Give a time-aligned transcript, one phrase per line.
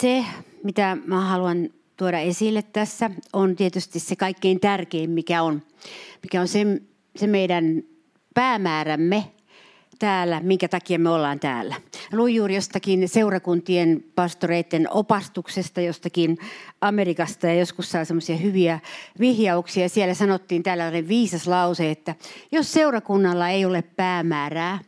[0.00, 0.24] se,
[0.64, 5.62] mitä mä haluan tuoda esille tässä, on tietysti se kaikkein tärkein, mikä on,
[6.22, 6.66] mikä on se,
[7.16, 7.82] se meidän
[8.34, 9.24] päämäärämme
[9.98, 11.74] täällä, minkä takia me ollaan täällä.
[12.12, 16.38] Luin juuri jostakin seurakuntien pastoreiden opastuksesta jostakin
[16.80, 18.80] Amerikasta ja joskus saa semmoisia hyviä
[19.20, 19.88] vihjauksia.
[19.88, 22.14] Siellä sanottiin tällainen viisas lause, että
[22.52, 24.78] jos seurakunnalla ei ole päämäärää,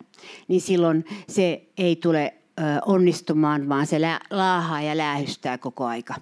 [0.49, 2.35] niin silloin se ei tule
[2.87, 3.99] onnistumaan, vaan se
[4.31, 6.15] laahaa ja läähystää koko aika.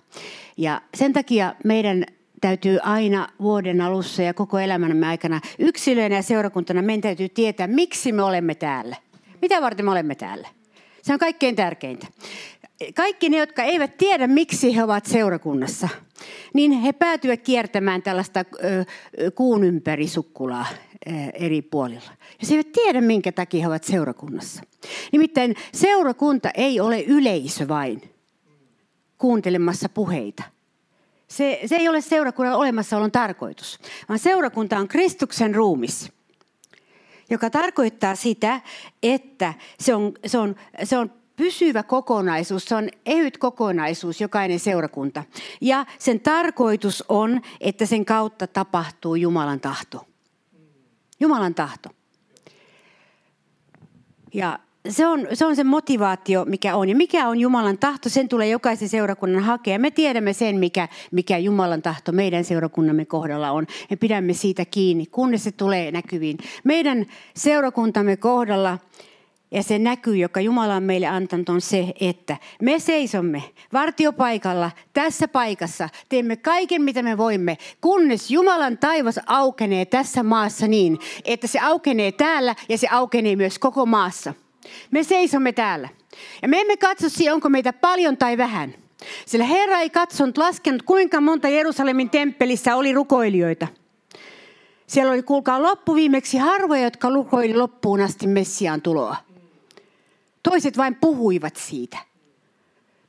[0.57, 2.05] Ja sen takia meidän
[2.41, 8.13] täytyy aina vuoden alussa ja koko elämämme aikana yksilöinä ja seurakuntana meidän täytyy tietää, miksi
[8.13, 8.97] me olemme täällä.
[9.43, 10.49] Mitä varten me olemme täällä?
[11.03, 12.07] Se on kaikkein tärkeintä.
[12.95, 15.89] Kaikki ne, jotka eivät tiedä, miksi he ovat seurakunnassa,
[16.55, 18.45] niin he päätyvät kiertämään tällaista
[19.35, 20.67] kuun ympäri sukkulaa
[21.35, 22.11] eri puolilla.
[22.41, 24.63] Ja he eivät tiedä, minkä takia he ovat seurakunnassa.
[25.13, 28.03] Nimittäin seurakunta ei ole yleisö vain
[29.19, 30.43] kuuntelemassa puheita–
[31.29, 33.79] se, se ei ole seurakunnan olemassaolon tarkoitus,
[34.09, 36.13] vaan seurakunta on Kristuksen ruumis,
[37.31, 38.61] joka tarkoittaa sitä,
[39.03, 45.25] että se on, se on, se on pysyvä kokonaisuus, se on ehyt kokonaisuus, jokainen seurakunta.
[45.61, 50.08] Ja sen tarkoitus on, että sen kautta tapahtuu Jumalan tahto.
[51.21, 51.89] Jumalan tahto.
[54.35, 56.89] Ja se on, se on se motivaatio, mikä on.
[56.89, 59.79] Ja mikä on Jumalan tahto, sen tulee jokaisen seurakunnan hakea.
[59.79, 63.67] Me tiedämme sen, mikä, mikä Jumalan tahto meidän seurakunnamme kohdalla on.
[63.91, 66.39] Me pidämme siitä kiinni, kunnes se tulee näkyviin.
[66.65, 68.79] Meidän seurakuntamme kohdalla
[69.51, 73.43] ja se näkyy, joka Jumala on meille antanut, on se, että me seisomme
[73.73, 80.99] vartiopaikalla tässä paikassa, teemme kaiken, mitä me voimme, kunnes Jumalan taivas aukenee tässä maassa niin,
[81.25, 84.35] että se aukenee täällä ja se aukenee myös koko maassa.
[84.91, 85.89] Me seisomme täällä.
[86.43, 88.75] Ja me emme katso siihen, onko meitä paljon tai vähän.
[89.27, 93.67] Sillä Herra ei katsonut, laskenut, kuinka monta Jerusalemin temppelissä oli rukoilijoita.
[94.87, 99.17] Siellä oli, kuulkaa, loppuviimeksi harvoja, jotka rukoili loppuun asti Messiaan tuloa.
[100.43, 101.99] Toiset vain puhuivat siitä.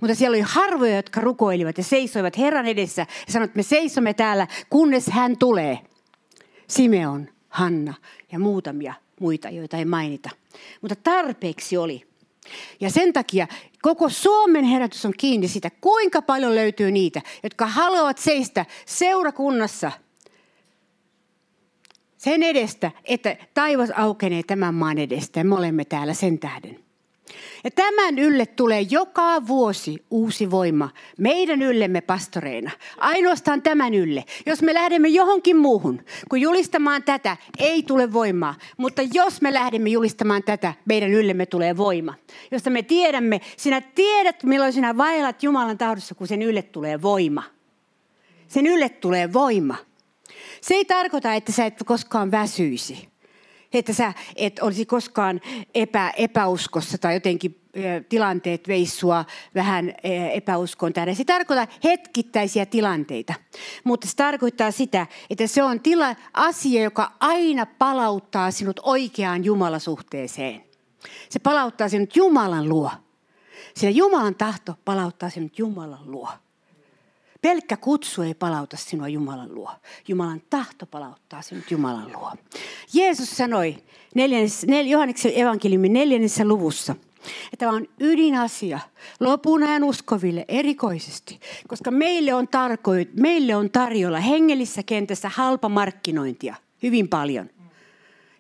[0.02, 4.14] Mutta siellä oli harvoja, jotka rukoilivat ja seisoivat Herran edessä ja sanoivat, että me seisomme
[4.14, 5.80] täällä, kunnes hän tulee.
[6.68, 7.94] Simeon, Hanna
[8.32, 10.30] ja muutamia muita, joita ei mainita.
[10.82, 12.10] Mutta tarpeeksi oli.
[12.80, 13.48] Ja sen takia
[13.82, 19.92] koko Suomen herätys on kiinni siitä, kuinka paljon löytyy niitä, jotka haluavat seistä seurakunnassa
[22.18, 26.89] sen edestä, että taivas aukenee tämän maan edestä ja me olemme täällä sen tähden.
[27.64, 32.72] Ja tämän ylle tulee joka vuosi uusi voima meidän yllemme pastoreina.
[32.98, 34.26] Ainoastaan tämän ylle.
[34.46, 38.56] Jos me lähdemme johonkin muuhun, kun julistamaan tätä, ei tule voimaa.
[38.78, 42.14] Mutta jos me lähdemme julistamaan tätä, meidän yllemme tulee voima.
[42.52, 47.44] Josta me tiedämme, sinä tiedät milloin sinä vaellat Jumalan tahdossa, kun sen ylle tulee voima.
[48.48, 49.76] Sen ylle tulee voima.
[50.62, 53.09] Se ei tarkoita, että sä et koskaan väsyisi
[53.74, 55.42] että sä et olisi koskaan
[55.76, 57.62] epä, epäuskossa tai jotenkin
[58.10, 59.26] tilanteet veisi sua
[59.56, 59.94] vähän
[60.34, 61.16] epäuskon tähden.
[61.16, 63.34] Se tarkoittaa hetkittäisiä tilanteita,
[63.84, 70.64] mutta se tarkoittaa sitä, että se on tila, asia, joka aina palauttaa sinut oikeaan Jumalasuhteeseen.
[71.30, 72.92] Se palauttaa sinut Jumalan luo.
[73.76, 76.30] Sillä Jumalan tahto palauttaa sinut Jumalan luo.
[77.42, 79.72] Pelkkä kutsu ei palauta sinua Jumalan luo.
[80.08, 82.32] Jumalan tahto palauttaa sinut Jumalan luo.
[82.94, 83.78] Jeesus sanoi
[84.16, 86.96] nel, Johanneksen evankeliumin neljännessä luvussa,
[87.54, 88.80] että tämä on ydinasia
[89.20, 96.56] lopun ajan uskoville erikoisesti, koska meille on, tarkoit, meille on tarjolla hengellisessä kentässä halpa markkinointia
[96.84, 97.50] hyvin paljon.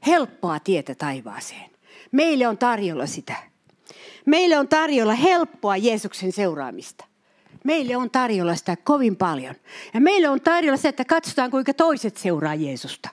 [0.07, 1.69] Helppoa tietä taivaaseen.
[2.11, 3.35] Meille on tarjolla sitä.
[4.25, 7.08] Meille on tarjolla helppoa Jeesuksen seuraamista.
[7.63, 9.55] Meille on tarjolla sitä kovin paljon.
[9.93, 13.09] Ja meille on tarjolla se, että katsotaan kuinka toiset seuraa Jeesusta.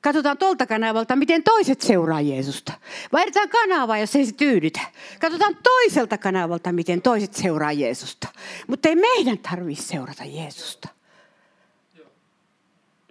[0.00, 2.72] Katsotaan tuolta kanavalta, miten toiset seuraa Jeesusta.
[3.12, 4.80] Vaihdetaan kanavaa, jos ei se tyydytä.
[5.20, 8.28] Katsotaan toiselta kanavalta, miten toiset seuraa Jeesusta.
[8.66, 10.88] Mutta ei meidän tarvitse seurata Jeesusta.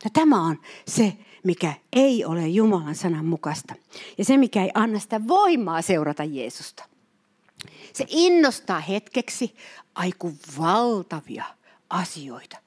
[0.03, 1.13] Ja tämä on se,
[1.43, 3.75] mikä ei ole Jumalan sanan mukaista.
[4.17, 6.83] Ja se, mikä ei anna sitä voimaa seurata Jeesusta.
[7.93, 9.55] Se innostaa hetkeksi,
[9.95, 11.45] aiku valtavia
[11.89, 12.57] asioita.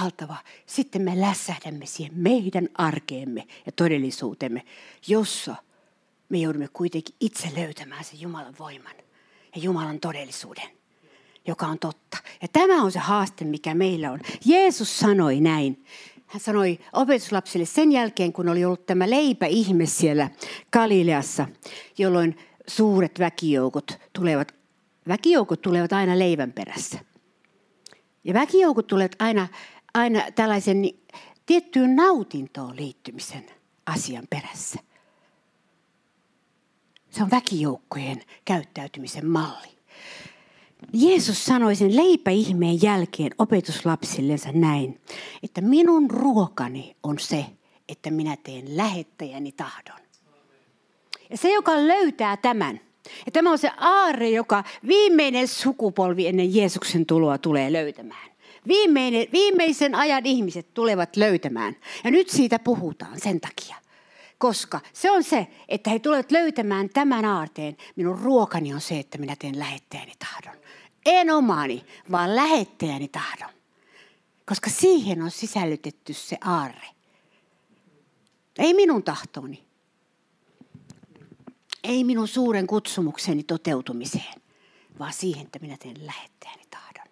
[0.00, 0.36] Valtava.
[0.66, 4.62] Sitten me lässähdämme siihen meidän arkeemme ja todellisuutemme,
[5.06, 5.56] jossa
[6.28, 8.94] me joudumme kuitenkin itse löytämään sen Jumalan voiman
[9.54, 10.68] ja Jumalan todellisuuden,
[11.46, 12.16] joka on totta.
[12.42, 14.20] Ja tämä on se haaste, mikä meillä on.
[14.44, 15.84] Jeesus sanoi näin.
[16.26, 20.30] Hän sanoi opetuslapsille sen jälkeen, kun oli ollut tämä leipäihme siellä
[20.72, 21.48] Galileassa,
[21.98, 22.38] jolloin
[22.68, 24.56] suuret väkijoukot tulevat
[25.08, 26.98] väkijoukot tulevat aina leivän perässä.
[28.24, 29.48] Ja väkijoukot tulevat aina,
[29.94, 30.84] aina tällaisen
[31.46, 33.46] tiettyyn nautintoon liittymisen
[33.86, 34.80] asian perässä.
[37.10, 39.76] Se on väkijoukkojen käyttäytymisen malli.
[40.92, 45.00] Jeesus sanoi sen leipäihmeen jälkeen opetuslapsillensa näin,
[45.42, 47.46] että minun ruokani on se,
[47.88, 50.05] että minä teen lähettäjäni tahdon.
[51.30, 52.80] Ja se, joka löytää tämän,
[53.26, 58.30] ja tämä on se aarre, joka viimeinen sukupolvi ennen Jeesuksen tuloa tulee löytämään.
[58.68, 61.76] Viimeinen, viimeisen ajan ihmiset tulevat löytämään.
[62.04, 63.76] Ja nyt siitä puhutaan sen takia.
[64.38, 67.76] Koska se on se, että he tulevat löytämään tämän aarteen.
[67.96, 70.62] Minun ruokani on se, että minä teen lähettäjäni tahdon.
[71.06, 73.50] En omaani, vaan lähettäjäni tahdon.
[74.46, 76.86] Koska siihen on sisällytetty se aarre.
[78.58, 79.65] Ei minun tahtoni.
[81.86, 84.34] Ei minun suuren kutsumukseni toteutumiseen,
[84.98, 87.06] vaan siihen, että minä teen lähettäjäni tahdon.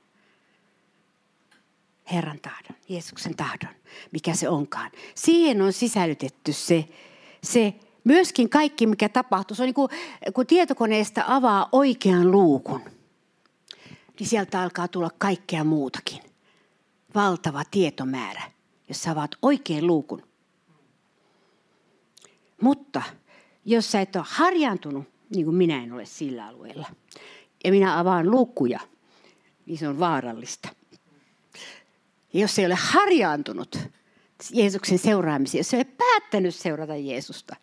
[2.12, 3.74] Herran tahdon, Jeesuksen tahdon,
[4.12, 4.90] mikä se onkaan.
[5.14, 6.88] Siihen on sisällytetty se,
[7.42, 7.74] se
[8.04, 9.54] myöskin kaikki, mikä tapahtuu.
[9.54, 9.88] Se on niin kuin,
[10.34, 12.80] kun tietokoneesta avaa oikean luukun,
[14.18, 16.22] niin sieltä alkaa tulla kaikkea muutakin.
[17.14, 18.42] Valtava tietomäärä,
[18.88, 20.22] jos sä avaat oikean luukun.
[22.60, 23.02] Mutta
[23.64, 26.86] jos sä et ole harjaantunut, niin kuin minä en ole sillä alueella,
[27.64, 28.80] ja minä avaan luukkuja,
[29.66, 30.68] niin se on vaarallista.
[32.32, 33.78] Ja jos ei ole harjaantunut
[34.50, 37.56] Jeesuksen seuraamiseen, jos ei ole päättänyt seurata Jeesusta,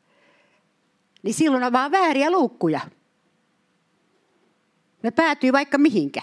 [1.23, 2.79] niin silloin avaa vääriä luukkuja.
[5.03, 6.21] Me päätyy vaikka mihinkä.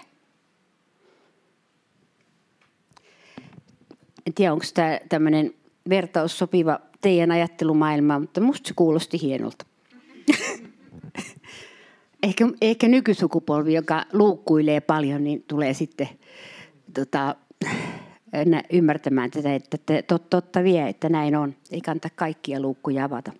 [4.26, 5.54] En tiedä, onko tämä tämmöinen
[5.88, 9.66] vertaus sopiva teidän ajattelumaailmaan, mutta musta se kuulosti hienolta.
[12.22, 16.08] ehkä, ehkä nykysukupolvi, joka luukkuilee paljon, niin tulee sitten
[16.94, 17.36] tota,
[18.72, 21.54] ymmärtämään tätä, että tot, totta vie, että näin on.
[21.70, 23.32] Ei kannata kaikkia luukkuja avata.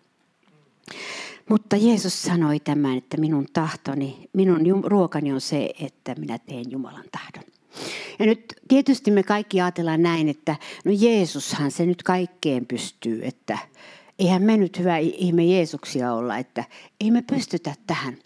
[1.49, 7.05] Mutta Jeesus sanoi tämän, että minun tahtoni, minun ruokani on se, että minä teen Jumalan
[7.12, 7.48] tahdon.
[8.19, 13.59] Ja nyt tietysti me kaikki ajatellaan näin, että no Jeesushan se nyt kaikkeen pystyy, että
[14.19, 16.65] eihän me nyt hyvä ihme Jeesuksia olla, että
[17.00, 18.17] ei me pystytä tähän.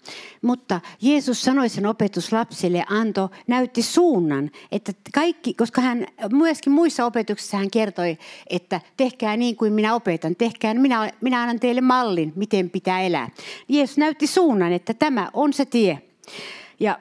[0.43, 7.56] Mutta Jeesus sanoi sen opetuslapsille, anto, näytti suunnan, että kaikki, koska hän myöskin muissa opetuksissa
[7.56, 8.19] hän kertoi,
[8.50, 13.29] että tehkää niin kuin minä opetan, tehkää, minä, minä annan teille mallin, miten pitää elää.
[13.69, 16.03] Jeesus näytti suunnan, että tämä on se tie.
[16.81, 16.99] Ja,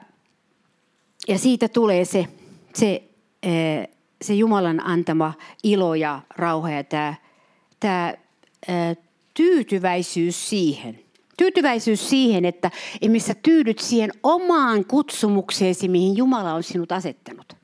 [1.28, 2.28] ja siitä tulee se,
[2.76, 3.02] se,
[3.42, 3.88] eh,
[4.22, 7.14] se Jumalan antama ilo ja rauha ja tämä,
[7.80, 8.14] tämä
[9.34, 10.98] tyytyväisyys siihen.
[11.36, 12.70] Tyytyväisyys siihen, että
[13.08, 17.56] missä tyydyt siihen omaan kutsumukseesi, mihin Jumala on sinut asettanut.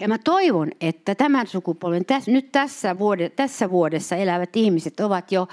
[0.00, 5.48] Ja mä toivon, että tämän sukupolven, nyt tässä, vuode, tässä vuodessa elävät ihmiset ovat jo,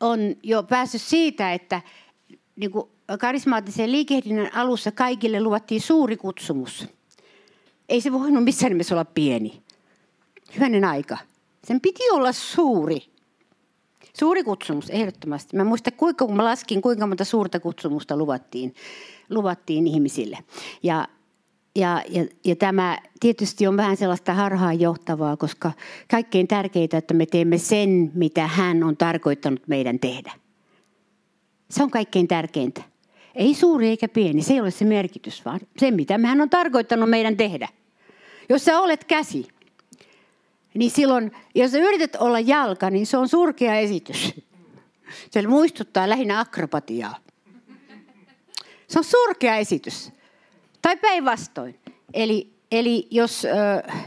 [0.00, 1.82] on jo päässyt siitä, että
[2.56, 6.88] niin kuin karismaattisen liikehdinnän alussa kaikille luvattiin suuri kutsumus.
[7.88, 9.62] Ei se voinut missään nimessä olla pieni.
[10.54, 11.18] Hyvänen aika.
[11.64, 13.02] Sen piti olla suuri.
[14.18, 15.56] Suuri kutsumus, ehdottomasti.
[15.56, 18.74] Mä muistan, kuinka, kun mä laskin, kuinka monta suurta kutsumusta luvattiin,
[19.30, 20.38] luvattiin ihmisille.
[20.82, 21.08] Ja,
[21.76, 25.72] ja, ja, ja tämä tietysti on vähän sellaista harhaanjohtavaa, koska
[26.10, 30.32] kaikkein tärkeintä, että me teemme sen, mitä hän on tarkoittanut meidän tehdä.
[31.70, 32.89] Se on kaikkein tärkeintä.
[33.34, 37.10] Ei suuri eikä pieni, se ei ole se merkitys, vaan se, mitä hän on tarkoittanut
[37.10, 37.68] meidän tehdä.
[38.48, 39.48] Jos sä olet käsi,
[40.74, 44.34] niin silloin, jos yrität olla jalka, niin se on surkea esitys.
[45.30, 47.16] Se muistuttaa lähinnä akrobatiaa.
[48.88, 50.12] Se on surkea esitys.
[50.82, 51.78] Tai päinvastoin.
[52.14, 54.06] Eli, eli jos, äh,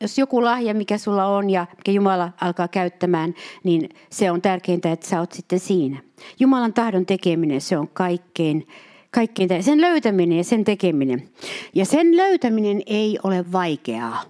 [0.00, 3.34] jos joku lahja, mikä sulla on ja mikä Jumala alkaa käyttämään,
[3.64, 6.02] niin se on tärkeintä, että sä oot sitten siinä.
[6.40, 8.68] Jumalan tahdon tekeminen, se on kaikkein,
[9.10, 11.28] kaikkein sen löytäminen ja sen tekeminen.
[11.74, 14.22] Ja sen löytäminen ei ole vaikeaa.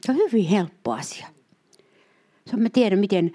[0.00, 1.26] Se on hyvin helppo asia.
[2.46, 3.32] Se on, mä tiedän, miten,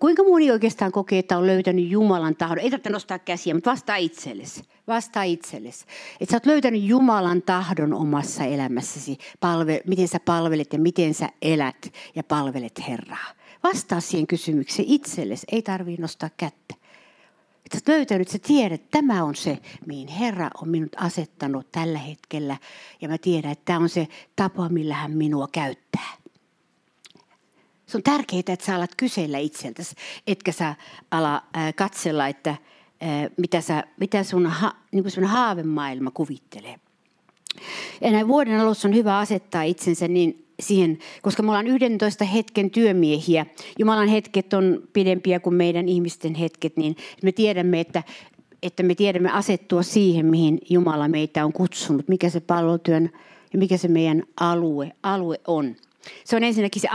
[0.00, 2.58] kuinka moni oikeastaan kokee, että on löytänyt Jumalan tahdon.
[2.58, 4.62] Ei tarvitse nostaa käsiä, mutta vastaa itsellesi.
[4.86, 5.84] Vastaa itsellesi.
[6.20, 9.18] Että sä oot löytänyt Jumalan tahdon omassa elämässäsi.
[9.40, 13.34] Palve, miten sä palvelet ja miten sä elät ja palvelet Herraa.
[13.62, 15.46] Vastaa siihen kysymykseen itsellesi.
[15.52, 16.74] Ei tarvitse nostaa kättä.
[17.64, 21.98] Että sä löytänyt, sä tiedät, että tämä on se, mihin Herra on minut asettanut tällä
[21.98, 22.56] hetkellä.
[23.00, 26.08] Ja mä tiedän, että tämä on se tapa, millä hän minua käyttää.
[27.88, 29.94] Se on tärkeää, että sä alat kysellä itseltäsi,
[30.26, 30.74] etkä sä
[31.10, 31.42] ala
[31.76, 32.56] katsella, että
[33.36, 36.80] mitä, sä, mitä sun, ha, niin sun haavemaailma kuvittelee.
[38.00, 42.70] Ja näin vuoden alussa on hyvä asettaa itsensä niin siihen, koska me ollaan 11 hetken
[42.70, 43.46] työmiehiä.
[43.78, 48.02] Jumalan hetket on pidempiä kuin meidän ihmisten hetket, niin me tiedämme, että,
[48.62, 53.10] että me tiedämme asettua siihen, mihin Jumala meitä on kutsunut, mikä se pallotyön
[53.52, 55.76] ja mikä se meidän alue, alue on.
[56.24, 56.88] Se on ensinnäkin se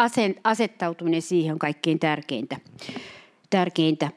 [0.43, 2.57] asettautuminen siihen on kaikkein tärkeintä.
[3.49, 4.09] tärkeintä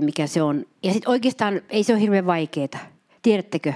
[0.00, 0.66] mikä se on.
[0.82, 2.68] Ja sitten oikeastaan ei se ole hirveän vaikeaa.
[3.22, 3.72] Tiedättekö?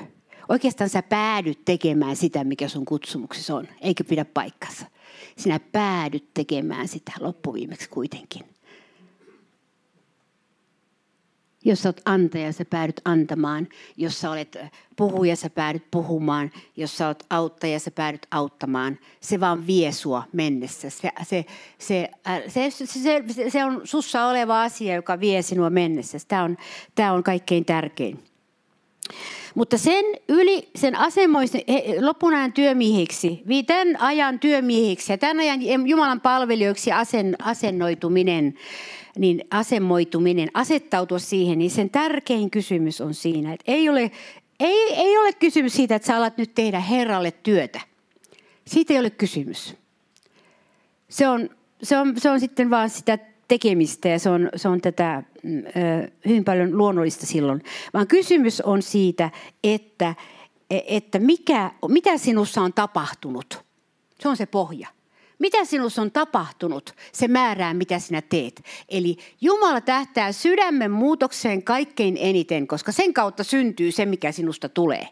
[0.49, 3.69] Oikeastaan sä päädyt tekemään sitä, mikä sun kutsumuksessa on.
[3.81, 4.87] Eikö pidä paikkansa?
[5.37, 8.52] Sinä päädyt tekemään sitä loppuviimeksi kuitenkin.
[11.65, 13.69] Jos olet antaja, sä päädyt antamaan.
[13.97, 14.59] Jos sä olet
[14.97, 16.51] puhuja, sä päädyt puhumaan.
[16.77, 18.99] Jos sä olet auttaja, sä päädyt auttamaan.
[19.21, 20.91] Se vaan vie sua mennessä.
[20.91, 21.45] Se, se,
[21.79, 22.11] se,
[22.49, 26.19] se, se, se, se on sussa oleva asia, joka vie sinua mennessä.
[26.29, 26.57] Tämä on,
[26.95, 28.19] tämä on kaikkein tärkein.
[29.55, 31.61] Mutta sen yli, sen asemoisen
[32.01, 38.55] lopun ajan työmiehiksi, tämän ajan työmiehiksi ja tämän ajan Jumalan palvelijoiksi asen, asennoituminen,
[39.19, 44.11] niin asemoituminen, asettautua siihen, niin sen tärkein kysymys on siinä, että ei ole,
[44.61, 47.81] ei, ei ole kysymys siitä, että sä alat nyt tehdä Herralle työtä.
[48.67, 49.77] Siitä ei ole kysymys.
[51.09, 51.51] Se on,
[51.83, 55.63] se on, se on sitten vaan sitä tekemistä ja se on, se on tätä mm,
[56.27, 57.63] hyvin paljon luonnollista silloin.
[57.95, 59.31] Vaan kysymys on siitä,
[59.65, 60.15] että,
[60.71, 63.65] että mikä, mitä sinussa on tapahtunut.
[64.21, 64.89] Se on se pohja.
[65.43, 68.65] Mitä sinussa on tapahtunut, se määrää, mitä sinä teet.
[68.89, 75.09] Eli Jumala tähtää sydämen muutokseen kaikkein eniten, koska sen kautta syntyy se, mikä sinusta tulee.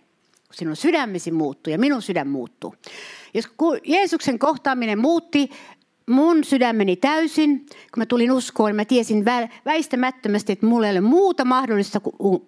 [0.52, 2.74] Sinun sydämesi muuttuu ja minun sydän muuttuu.
[3.34, 3.48] Jos
[3.84, 5.50] Jeesuksen kohtaaminen muutti
[6.06, 9.24] mun sydämeni täysin, kun mä tulin uskoon, mä tiesin
[9.64, 12.00] väistämättömästi, että mulla ei ole muuta mahdollista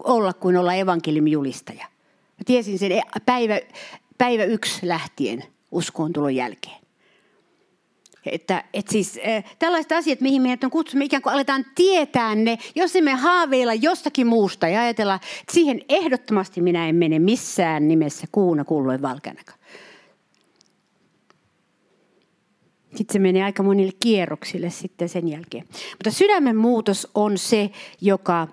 [0.05, 1.87] olla kuin olla evankeliumijulistaja.
[2.39, 3.61] Mä tiesin sen e- päivä,
[4.19, 6.82] päivä yksi lähtien uskoon tulon jälkeen.
[8.26, 12.35] Että, että siis äh, tällaiset asiat, mihin meidät on kutsuttu, me ikään kuin aletaan tietää
[12.35, 17.88] ne, jos emme haaveilla jostakin muusta ja ajatella, että siihen ehdottomasti minä en mene missään
[17.88, 19.59] nimessä kuuna kulloin valkeanakaan.
[22.95, 25.64] Sitten se menee aika monille kierroksille sitten sen jälkeen.
[25.91, 28.49] Mutta sydämen muutos on se, joka,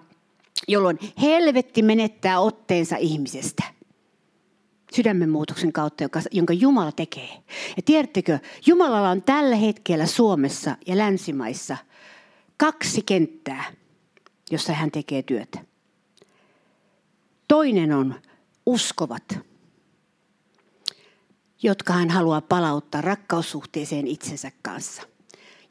[0.67, 3.78] jolloin helvetti menettää otteensa ihmisestä.
[4.95, 7.29] Sydämen muutoksen kautta, joka, jonka Jumala tekee.
[7.77, 11.77] Ja tiedättekö, Jumalalla on tällä hetkellä Suomessa ja länsimaissa
[12.57, 13.63] kaksi kenttää,
[14.51, 15.59] jossa hän tekee työtä.
[17.47, 18.15] Toinen on
[18.65, 19.49] uskovat
[21.63, 25.01] jotka hän haluaa palauttaa rakkaussuhteeseen itsensä kanssa.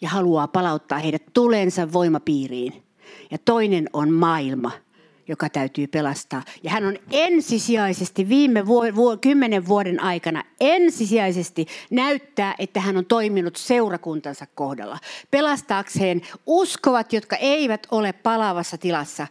[0.01, 2.83] Ja haluaa palauttaa heidät tulensa voimapiiriin.
[3.31, 4.71] Ja toinen on maailma,
[5.29, 6.43] joka täytyy pelastaa.
[6.63, 13.07] Ja hän on ensisijaisesti viime vu- vu- kymmenen vuoden aikana ensisijaisesti näyttää, että hän on
[13.07, 14.99] toiminut seurakuntansa kohdalla.
[15.31, 19.27] Pelastaakseen uskovat, jotka eivät ole palavassa tilassa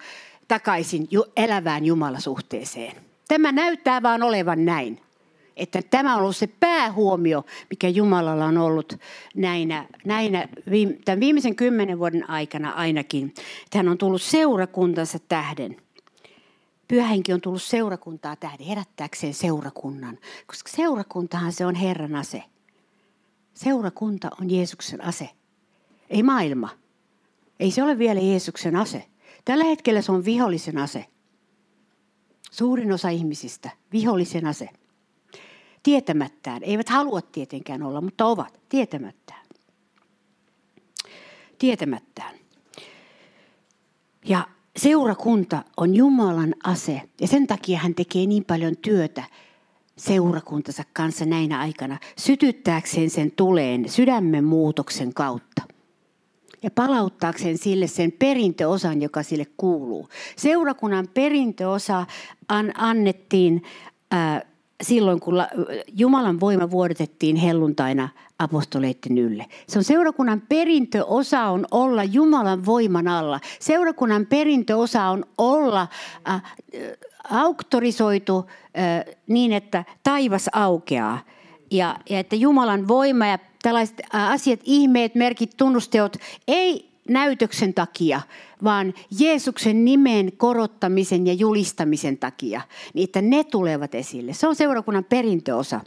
[0.48, 2.96] takaisin elävään Jumalasuhteeseen.
[3.28, 5.02] Tämä näyttää vaan olevan näin
[5.58, 9.00] että tämä on ollut se päähuomio, mikä Jumalalla on ollut
[9.36, 10.48] näinä, näinä
[11.06, 13.34] tämän viimeisen kymmenen vuoden aikana ainakin.
[13.64, 15.78] Että hän on tullut seurakuntansa tähden.
[16.88, 20.18] Pyhähenki on tullut seurakuntaa tähden, herättääkseen seurakunnan,
[20.48, 22.44] koska seurakuntahan se on Herran ase.
[23.54, 25.30] Seurakunta on Jeesuksen ase,
[26.10, 26.70] ei maailma.
[27.60, 29.06] Ei se ole vielä Jeesuksen ase.
[29.46, 31.06] Tällä hetkellä se on vihollisen ase.
[32.52, 34.70] Suurin osa ihmisistä, vihollisen ase
[35.88, 36.64] tietämättään.
[36.64, 39.46] Eivät halua tietenkään olla, mutta ovat tietämättään.
[41.60, 42.36] Tietämättään.
[44.26, 44.48] Ja
[44.78, 49.24] seurakunta on Jumalan ase ja sen takia hän tekee niin paljon työtä
[49.98, 55.62] seurakuntansa kanssa näinä aikana sytyttääkseen sen tuleen sydämen muutoksen kautta
[56.64, 60.10] ja palauttaakseen sille sen perintöosan, joka sille kuuluu.
[60.36, 62.06] Seurakunnan perintöosa
[62.50, 63.64] an, annettiin
[64.84, 65.44] silloin, kun
[65.98, 69.46] Jumalan voima vuodetettiin helluntaina apostoleiden ylle.
[69.68, 73.40] Se on seurakunnan perintöosa on olla Jumalan voiman alla.
[73.60, 75.88] Seurakunnan perintöosa on olla
[76.30, 76.42] äh,
[77.30, 78.46] auktorisoitu
[78.78, 81.20] äh, niin, että taivas aukeaa.
[81.72, 86.18] Ja, ja että Jumalan voima ja tällaiset äh, asiat, ihmeet, merkit, tunnusteot
[86.48, 88.22] ei näytöksen takia,
[88.64, 92.62] vaan Jeesuksen nimen korottamisen ja julistamisen takia,
[92.94, 94.34] niin että ne tulevat esille.
[94.34, 95.82] Se on seurakunnan perintöosa.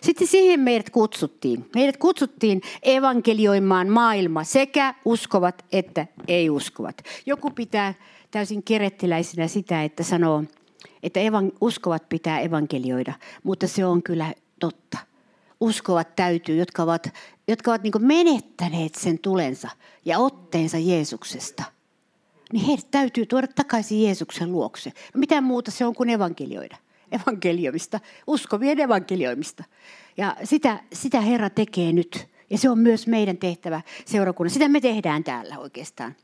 [0.00, 1.70] Sitten siihen meidät kutsuttiin.
[1.74, 7.02] Meidät kutsuttiin evankelioimaan maailma sekä uskovat että ei-uskovat.
[7.26, 7.94] Joku pitää
[8.30, 10.44] täysin kerettiläisenä sitä, että sanoo,
[11.02, 13.12] että evan, uskovat pitää evankelioida,
[13.42, 15.09] mutta se on kyllä totta.
[15.60, 17.08] Uskovat täytyy, jotka ovat,
[17.48, 19.68] jotka ovat niin menettäneet sen tulensa
[20.04, 21.64] ja otteensa Jeesuksesta.
[22.52, 24.92] Niin heidät täytyy tuoda takaisin Jeesuksen luokse.
[25.14, 26.76] Mitä muuta se on kuin evankelioida?
[27.12, 29.64] Evankeliumista, uskovien evankelioimista.
[30.16, 32.28] Ja sitä, sitä Herra tekee nyt.
[32.50, 34.50] Ja se on myös meidän tehtävä seurakunnan.
[34.50, 36.14] Sitä me tehdään täällä oikeastaan.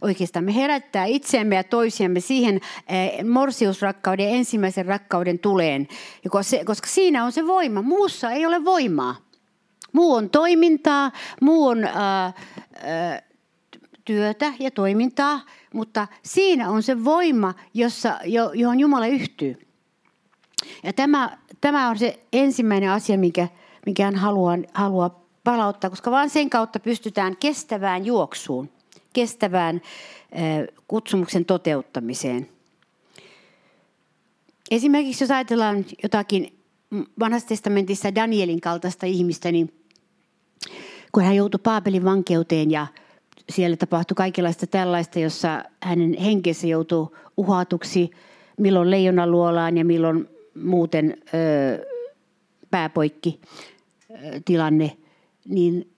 [0.00, 5.88] Oikeastaan me herättää itseämme ja toisiamme siihen eh, morsiusrakkauden ensimmäisen rakkauden tuleen,
[6.64, 7.82] koska siinä on se voima.
[7.82, 9.16] Muussa ei ole voimaa.
[9.92, 12.34] Muu on toimintaa, muu on ää, äh,
[12.84, 13.22] ää, äh,
[14.04, 15.40] työtä ja toimintaa,
[15.74, 18.18] mutta siinä on se voima, jossa,
[18.54, 19.66] johon Jumala yhtyy.
[20.82, 23.48] Ja tämä, tämä on se ensimmäinen asia, mikä,
[23.86, 28.70] mikä hän haluaa, haluaa palauttaa, koska vain sen kautta pystytään kestävään juoksuun,
[29.14, 29.80] kestävään
[30.88, 32.48] kutsumuksen toteuttamiseen.
[34.70, 36.58] Esimerkiksi jos ajatellaan jotakin
[37.20, 39.74] vanhassa testamentissa Danielin kaltaista ihmistä, niin
[41.12, 42.86] kun hän joutui Paapelin vankeuteen ja
[43.50, 48.10] siellä tapahtui kaikenlaista tällaista, jossa hänen henkensä joutuu uhatuksi
[48.58, 50.28] milloin leijonan luolaan ja milloin
[50.64, 51.86] muuten ö,
[52.70, 53.40] pääpoikki
[54.10, 54.96] ö, tilanne,
[55.48, 55.93] niin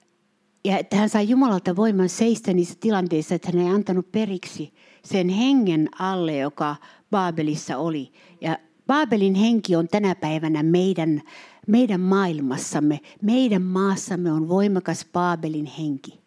[0.66, 4.72] ja että hän sai Jumalalta voiman seistä niissä tilanteissa, että hän ei antanut periksi
[5.04, 6.76] sen hengen alle, joka
[7.10, 8.12] Baabelissa oli.
[8.40, 11.22] Ja Baabelin henki on tänä päivänä meidän,
[11.66, 16.20] meidän maailmassamme, meidän maassamme on voimakas Baabelin henki.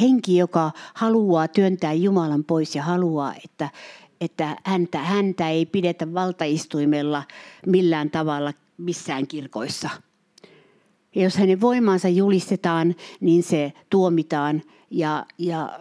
[0.00, 3.68] Henki, joka haluaa työntää Jumalan pois ja haluaa, että,
[4.20, 7.24] että häntä, häntä ei pidetä valtaistuimella
[7.66, 9.90] millään tavalla missään kirkoissa.
[11.14, 15.78] Ja jos hänen voimaansa julistetaan, niin se tuomitaan ja, ja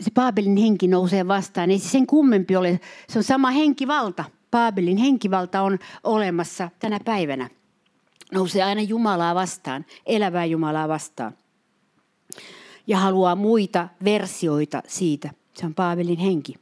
[0.00, 1.70] se Paabelin henki nousee vastaan.
[1.70, 2.80] Ei se sen kummempi ole.
[3.08, 4.24] Se on sama henkivalta.
[4.50, 7.50] Paabelin henkivalta on olemassa tänä päivänä.
[8.32, 11.32] Nousee aina Jumalaa vastaan, elävää Jumalaa vastaan.
[12.86, 15.30] Ja haluaa muita versioita siitä.
[15.54, 16.54] Se on Paabelin henki.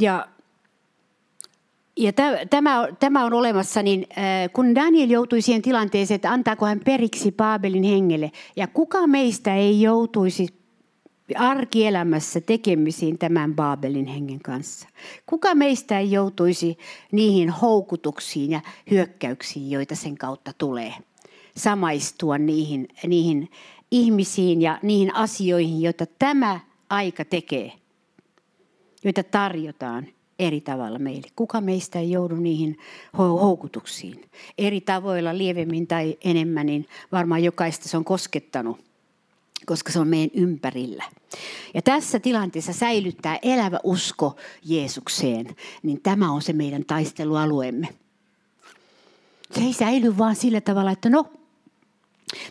[0.00, 0.28] Ja,
[1.98, 2.12] ja
[2.50, 7.32] tämä, tämä on olemassa, niin äh, kun Daniel joutui siihen tilanteeseen, että antaako hän periksi
[7.32, 10.46] Paabelin hengelle, ja kuka meistä ei joutuisi
[11.36, 14.88] arkielämässä tekemisiin tämän Baabelin hengen kanssa.
[15.26, 16.78] Kuka meistä ei joutuisi
[17.12, 20.94] niihin houkutuksiin ja hyökkäyksiin, joita sen kautta tulee.
[21.56, 23.50] Samaistua niihin, niihin
[23.90, 27.72] ihmisiin ja niihin asioihin, joita tämä aika tekee–
[29.04, 30.06] joita tarjotaan
[30.38, 31.28] eri tavalla meille.
[31.36, 32.78] Kuka meistä ei joudu niihin
[33.18, 34.30] houkutuksiin?
[34.58, 38.80] Eri tavoilla, lievemmin tai enemmän, niin varmaan jokaista se on koskettanut,
[39.66, 41.04] koska se on meidän ympärillä.
[41.74, 47.88] Ja tässä tilanteessa säilyttää elävä usko Jeesukseen, niin tämä on se meidän taistelualueemme.
[49.54, 51.24] Se ei säily vaan sillä tavalla, että no,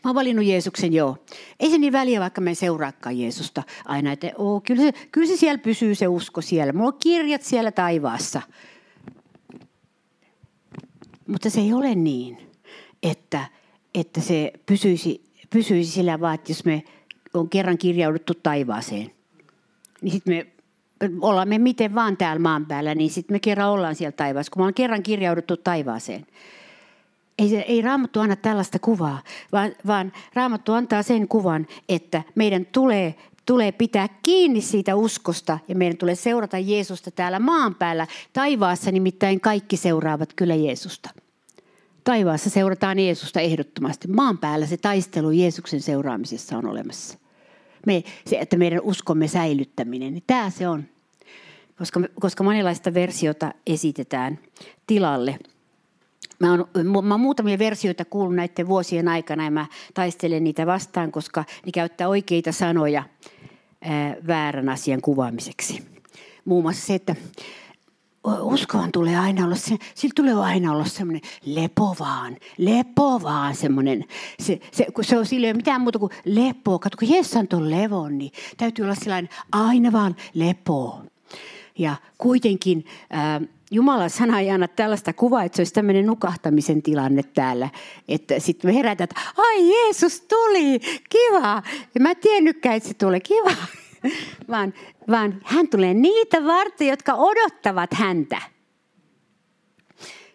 [0.03, 1.17] Mä oon valinnut Jeesuksen, joo.
[1.59, 4.11] Ei se niin väliä, vaikka mä en seuraakaan Jeesusta aina.
[4.11, 6.73] Että, oo, kyllä, se, kyllä se siellä pysyy se usko siellä.
[6.73, 8.41] Mulla on kirjat siellä taivaassa.
[11.27, 12.37] Mutta se ei ole niin,
[13.03, 13.45] että,
[13.95, 16.83] että se pysyisi, pysyisi sillä vaan, että jos me
[17.33, 19.11] on kerran kirjauduttu taivaaseen,
[20.01, 20.47] niin sitten me
[21.21, 24.61] ollaan me miten vaan täällä maan päällä, niin sitten me kerran ollaan siellä taivaassa, kun
[24.61, 26.25] me on kerran kirjauduttu taivaaseen.
[27.37, 33.15] Ei, ei Raamattu anna tällaista kuvaa, vaan, vaan Raamattu antaa sen kuvan, että meidän tulee,
[33.45, 38.07] tulee pitää kiinni siitä uskosta ja meidän tulee seurata Jeesusta täällä maan päällä.
[38.33, 41.09] Taivaassa nimittäin kaikki seuraavat kyllä Jeesusta.
[42.03, 44.07] Taivaassa seurataan Jeesusta ehdottomasti.
[44.07, 47.17] Maan päällä se taistelu Jeesuksen seuraamisessa on olemassa.
[47.85, 50.83] Me, se, että meidän uskomme säilyttäminen, niin tämä se on.
[51.77, 54.39] Koska, koska monenlaista versiota esitetään
[54.87, 55.39] tilalle–
[56.39, 56.67] Mä oon,
[57.05, 61.71] mä oon muutamia versioita kuullut näiden vuosien aikana ja mä taistelen niitä vastaan, koska ne
[61.71, 63.03] käyttää oikeita sanoja
[63.81, 65.83] ää, väärän asian kuvaamiseksi.
[66.45, 67.15] Muun muassa se, että
[68.41, 74.05] uskovan tulee aina olla, se, sillä tulee aina olla semmoinen lepovaan, lepovaan semmoinen.
[74.39, 76.79] Se, se, kun se on sille mitään muuta kuin lepoa.
[76.79, 81.01] Kato, kun Jeesus on levon, niin täytyy olla sellainen aina vaan lepo.
[81.77, 87.23] Ja kuitenkin ää, Jumalan sana ei anna tällaista kuvaa, että se olisi tämmöinen nukahtamisen tilanne
[87.23, 87.69] täällä.
[88.07, 91.63] Että sitten me herätään, että ai Jeesus tuli, kiva.
[91.95, 93.51] Ja mä en tiennytkään, että se tulee, kiva.
[94.51, 94.73] vaan,
[95.11, 98.41] vaan hän tulee niitä varten, jotka odottavat häntä.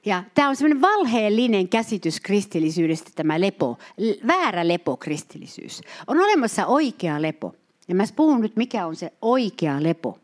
[0.05, 3.79] Ja tämä on semmoinen valheellinen käsitys kristillisyydestä, tämä lepo,
[4.27, 5.81] väärä lepo kristillisyys.
[6.07, 7.55] On olemassa oikea lepo.
[7.89, 10.19] Ja mä puhun nyt, mikä on se oikea lepo,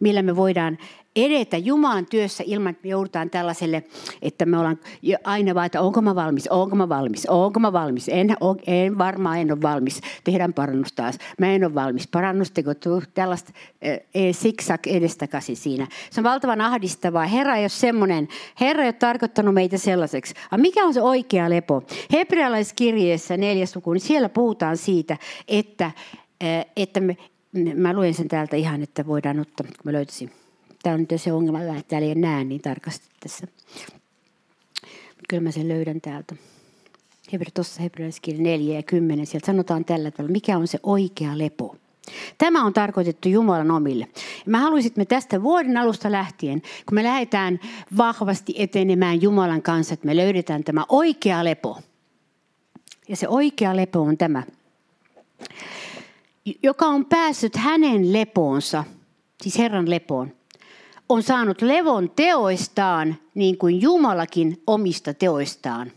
[0.00, 0.78] millä me voidaan
[1.24, 3.84] edetä Jumalan työssä ilman, että me joudutaan tällaiselle,
[4.22, 4.78] että me ollaan
[5.24, 8.08] aina vaan, että onko mä valmis, onko mä valmis, onko mä valmis.
[8.08, 10.00] En, en varmaan en ole valmis.
[10.24, 11.18] Tehdään parannus taas.
[11.38, 12.08] Mä en ole valmis.
[12.08, 12.70] Parannusteko
[13.14, 13.52] tällaista
[13.82, 15.86] e, siksak edestakaisin siinä.
[16.10, 17.26] Se on valtavan ahdistavaa.
[17.26, 18.28] Herra ei ole semmoinen.
[18.60, 20.34] Herra ei ole tarkoittanut meitä sellaiseksi.
[20.50, 21.82] A mikä on se oikea lepo?
[22.12, 25.16] Hebrealaiskirjeessä neljäs luku, niin siellä puhutaan siitä,
[25.48, 25.90] että,
[26.76, 27.16] että me,
[27.74, 30.30] mä luen sen täältä ihan, että voidaan ottaa, kun mä löytäisin
[30.82, 33.46] Tämä on nyt se ongelma, että täällä ei näe niin tarkasti tässä.
[35.28, 36.34] Kyllä mä sen löydän täältä.
[37.32, 41.76] Hebreä, tuossa hebrealaiskirja 4 ja 10, sieltä sanotaan tällä tavalla, mikä on se oikea lepo.
[42.38, 44.08] Tämä on tarkoitettu Jumalan omille.
[44.46, 47.60] Mä haluaisin, että me tästä vuoden alusta lähtien, kun me lähdetään
[47.96, 51.78] vahvasti etenemään Jumalan kanssa, että me löydetään tämä oikea lepo.
[53.08, 54.42] Ja se oikea lepo on tämä,
[56.62, 58.84] joka on päässyt hänen lepoonsa,
[59.42, 60.37] siis Herran lepoon,
[61.08, 65.92] on saanut levon teoistaan niin kuin Jumalakin omista teoistaan.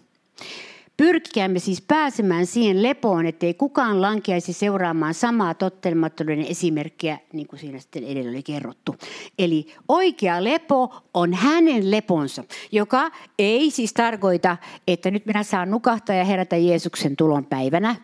[0.98, 7.80] Pyrkikäämme siis pääsemään siihen lepoon, ettei kukaan lankeaisi seuraamaan samaa tottelemattomuuden esimerkkiä, niin kuin siinä
[7.80, 8.96] sitten edellä oli kerrottu.
[9.40, 16.16] Eli oikea lepo on hänen leponsa, joka ei siis tarkoita, että nyt minä saan nukahtaa
[16.16, 17.96] ja herätä Jeesuksen tulon päivänä,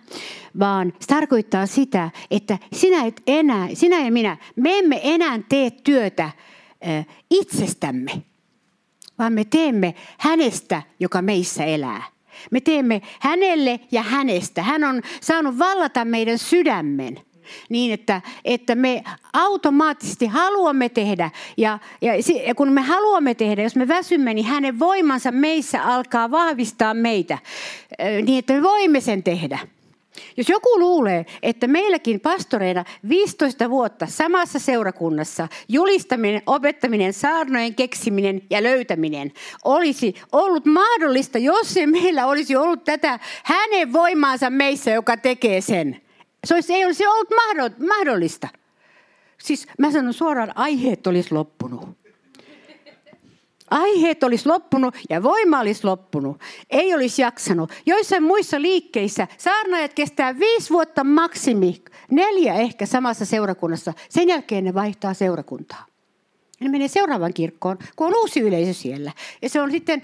[0.59, 5.71] vaan se tarkoittaa sitä, että sinä et enää, sinä ja minä, me emme enää tee
[5.71, 6.29] työtä
[7.31, 8.11] itsestämme,
[9.19, 12.03] vaan me teemme hänestä, joka meissä elää.
[12.51, 14.63] Me teemme hänelle ja hänestä.
[14.63, 17.19] Hän on saanut vallata meidän sydämen
[17.69, 21.31] niin, että, että me automaattisesti haluamme tehdä.
[21.57, 22.13] Ja, ja,
[22.55, 27.37] kun me haluamme tehdä, jos me väsymme, niin hänen voimansa meissä alkaa vahvistaa meitä
[28.25, 29.59] niin, että me voimme sen tehdä.
[30.37, 38.63] Jos joku luulee, että meilläkin pastoreina 15 vuotta samassa seurakunnassa julistaminen, opettaminen, saarnojen keksiminen ja
[38.63, 39.31] löytäminen
[39.65, 46.01] olisi ollut mahdollista, jos ei meillä olisi ollut tätä hänen voimaansa meissä, joka tekee sen.
[46.45, 47.29] Se olisi, ei olisi ollut
[47.87, 48.47] mahdollista.
[49.37, 52.06] Siis mä sanon suoraan, aiheet olisi loppunut.
[53.69, 56.41] Aiheet olisi loppunut ja voima olisi loppunut.
[56.69, 57.71] Ei olisi jaksanut.
[57.85, 63.93] Joissain muissa liikkeissä saarnaajat kestää viisi vuotta maksimi, neljä ehkä samassa seurakunnassa.
[64.09, 65.86] Sen jälkeen ne vaihtaa seurakuntaa.
[66.59, 69.11] Ne menee seuraavan kirkkoon, kun on uusi yleisö siellä.
[69.41, 70.01] Ja se on sitten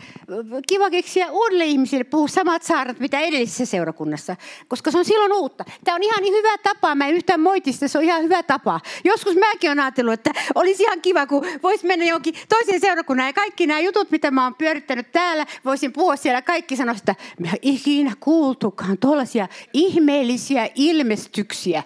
[0.68, 4.36] kiva keksiä uudelle ihmisille puhua samat saarat, mitä edellisessä seurakunnassa,
[4.68, 5.66] koska se on silloin uutta.
[5.84, 8.44] Tämä on ihan niin hyvä tapa, mä en yhtään moiti sitä, se on ihan hyvä
[8.44, 8.80] tapa.
[9.04, 13.34] Joskus mäkin olen ajatellut, että olisi ihan kiva, kun voisi mennä johonkin toiseen seurakunnan ja
[13.34, 16.42] kaikki nämä jutut, mitä mä oon pyörittänyt täällä, voisin puhua siellä.
[16.42, 21.84] Kaikki sanoa että me ikinä kuultukaan tuollaisia ihmeellisiä ilmestyksiä.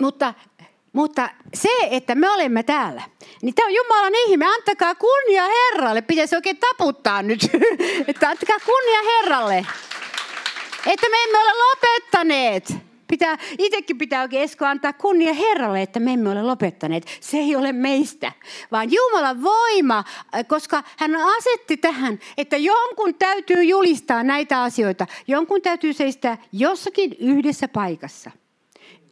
[0.00, 0.34] Mutta
[0.94, 3.02] mutta se, että me olemme täällä,
[3.42, 4.46] niin tämä on Jumalan ihme.
[4.46, 6.02] Antakaa kunnia Herralle.
[6.02, 7.40] Pitäisi oikein taputtaa nyt.
[8.08, 9.66] että antakaa kunnia Herralle.
[10.86, 12.74] Että me emme ole lopettaneet.
[13.08, 17.06] Pitää, itsekin pitää oikein Esko antaa kunnia Herralle, että me emme ole lopettaneet.
[17.20, 18.32] Se ei ole meistä,
[18.72, 20.04] vaan Jumalan voima,
[20.46, 25.06] koska hän asetti tähän, että jonkun täytyy julistaa näitä asioita.
[25.26, 28.30] Jonkun täytyy seistää jossakin yhdessä paikassa.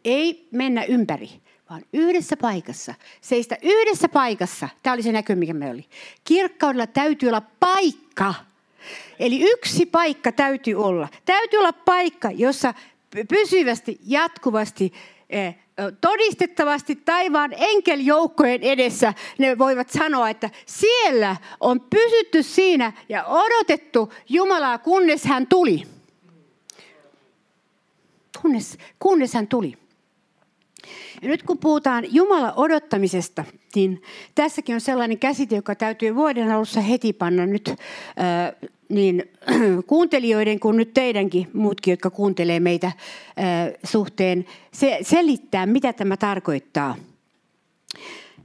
[0.05, 2.93] Ei mennä ympäri vaan yhdessä paikassa.
[3.21, 4.69] Seistä yhdessä paikassa.
[4.83, 5.85] Tämä oli se näkö, mikä me oli.
[6.23, 8.33] Kirkkaudella täytyy olla paikka.
[9.19, 11.07] Eli yksi paikka täytyy olla.
[11.25, 12.73] Täytyy olla paikka, jossa
[13.29, 14.93] pysyvästi, jatkuvasti,
[15.29, 15.55] eh,
[16.01, 24.77] todistettavasti taivaan enkeljoukkojen edessä ne voivat sanoa, että siellä on pysytty siinä ja odotettu Jumalaa,
[24.77, 25.83] kunnes hän tuli.
[28.41, 29.82] Kunnes, kunnes hän tuli.
[31.21, 33.43] Ja nyt kun puhutaan Jumalan odottamisesta,
[33.75, 34.01] niin
[34.35, 39.23] tässäkin on sellainen käsite, joka täytyy vuoden alussa heti panna nyt äh, niin
[39.87, 42.93] kuuntelijoiden kuin nyt teidänkin, muutkin, jotka kuuntelee meitä äh,
[43.83, 46.95] suhteen, se, selittää, mitä tämä tarkoittaa.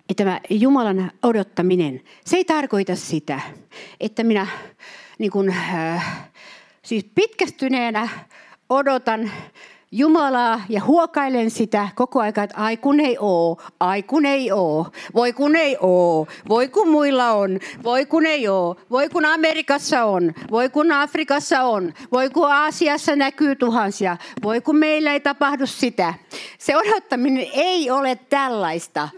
[0.09, 3.41] Että tämä Jumalan odottaminen, se ei tarkoita sitä,
[4.01, 4.47] että minä
[5.19, 6.29] niin kuin, äh,
[6.83, 8.09] siis pitkästyneenä
[8.69, 9.31] odotan
[9.93, 14.87] Jumalaa ja huokailen sitä koko ajan, että ai kun ei oo, ai kun ei oo,
[15.15, 20.05] voi kun ei oo, voi kun muilla on, voi kun ei oo, voi kun Amerikassa
[20.05, 25.67] on, voi kun Afrikassa on, voi kun Aasiassa näkyy tuhansia, voi kun meillä ei tapahdu
[25.67, 26.15] sitä.
[26.59, 29.09] Se odottaminen ei ole tällaista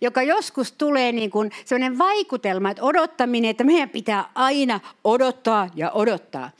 [0.00, 5.90] joka joskus tulee niin kuin sellainen vaikutelma, että odottaminen, että meidän pitää aina odottaa ja
[5.90, 6.50] odottaa,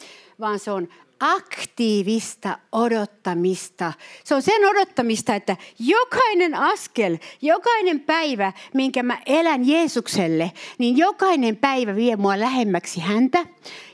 [0.41, 0.89] vaan se on
[1.21, 3.93] aktiivista odottamista.
[4.25, 11.57] Se on sen odottamista, että jokainen askel, jokainen päivä, minkä mä elän Jeesukselle, niin jokainen
[11.57, 13.47] päivä vie mua lähemmäksi häntä.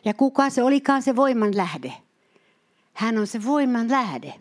[0.04, 1.92] Ja kuka se olikaan se voiman lähde?
[2.92, 4.34] Hän on se voiman lähde.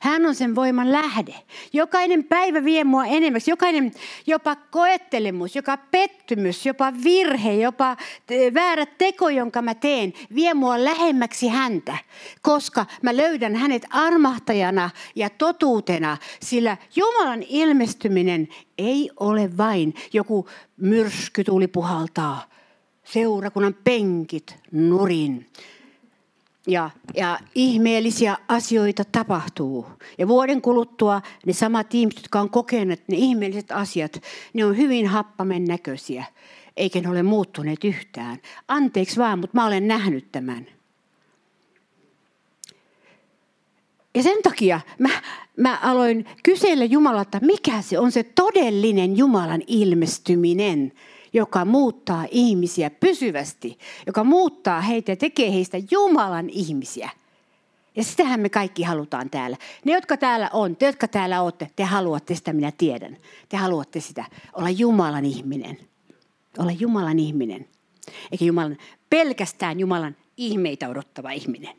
[0.00, 1.34] Hän on sen voiman lähde.
[1.72, 3.50] Jokainen päivä vie mua enemmäksi.
[3.50, 3.92] Jokainen
[4.26, 7.96] jopa koettelemus, joka pettymys, jopa virhe, jopa
[8.54, 11.98] väärä teko, jonka mä teen, vie mua lähemmäksi häntä.
[12.42, 16.16] Koska mä löydän hänet armahtajana ja totuutena.
[16.40, 22.52] Sillä Jumalan ilmestyminen ei ole vain joku myrsky tuli puhaltaa.
[23.04, 25.46] Seurakunnan penkit nurin
[26.66, 29.86] ja, ja ihmeellisiä asioita tapahtuu.
[30.18, 34.22] Ja vuoden kuluttua ne samat ihmiset, jotka on kokeneet ne ihmeelliset asiat,
[34.52, 36.24] ne on hyvin happamen näköisiä,
[36.76, 38.38] eikä ne ole muuttuneet yhtään.
[38.68, 40.66] Anteeksi vaan, mutta mä olen nähnyt tämän.
[44.14, 45.08] Ja sen takia mä,
[45.56, 50.92] mä aloin kysellä Jumalalta, mikä se on se todellinen Jumalan ilmestyminen
[51.32, 57.10] joka muuttaa ihmisiä pysyvästi, joka muuttaa heitä ja tekee heistä Jumalan ihmisiä.
[57.96, 59.56] Ja sitähän me kaikki halutaan täällä.
[59.84, 63.16] Ne, jotka täällä on, te, jotka täällä olette, te haluatte sitä, minä tiedän.
[63.48, 65.78] Te haluatte sitä, olla Jumalan ihminen.
[66.58, 67.68] Olla Jumalan ihminen.
[68.32, 68.76] Eikä Jumalan,
[69.10, 71.76] pelkästään Jumalan ihmeitä odottava ihminen,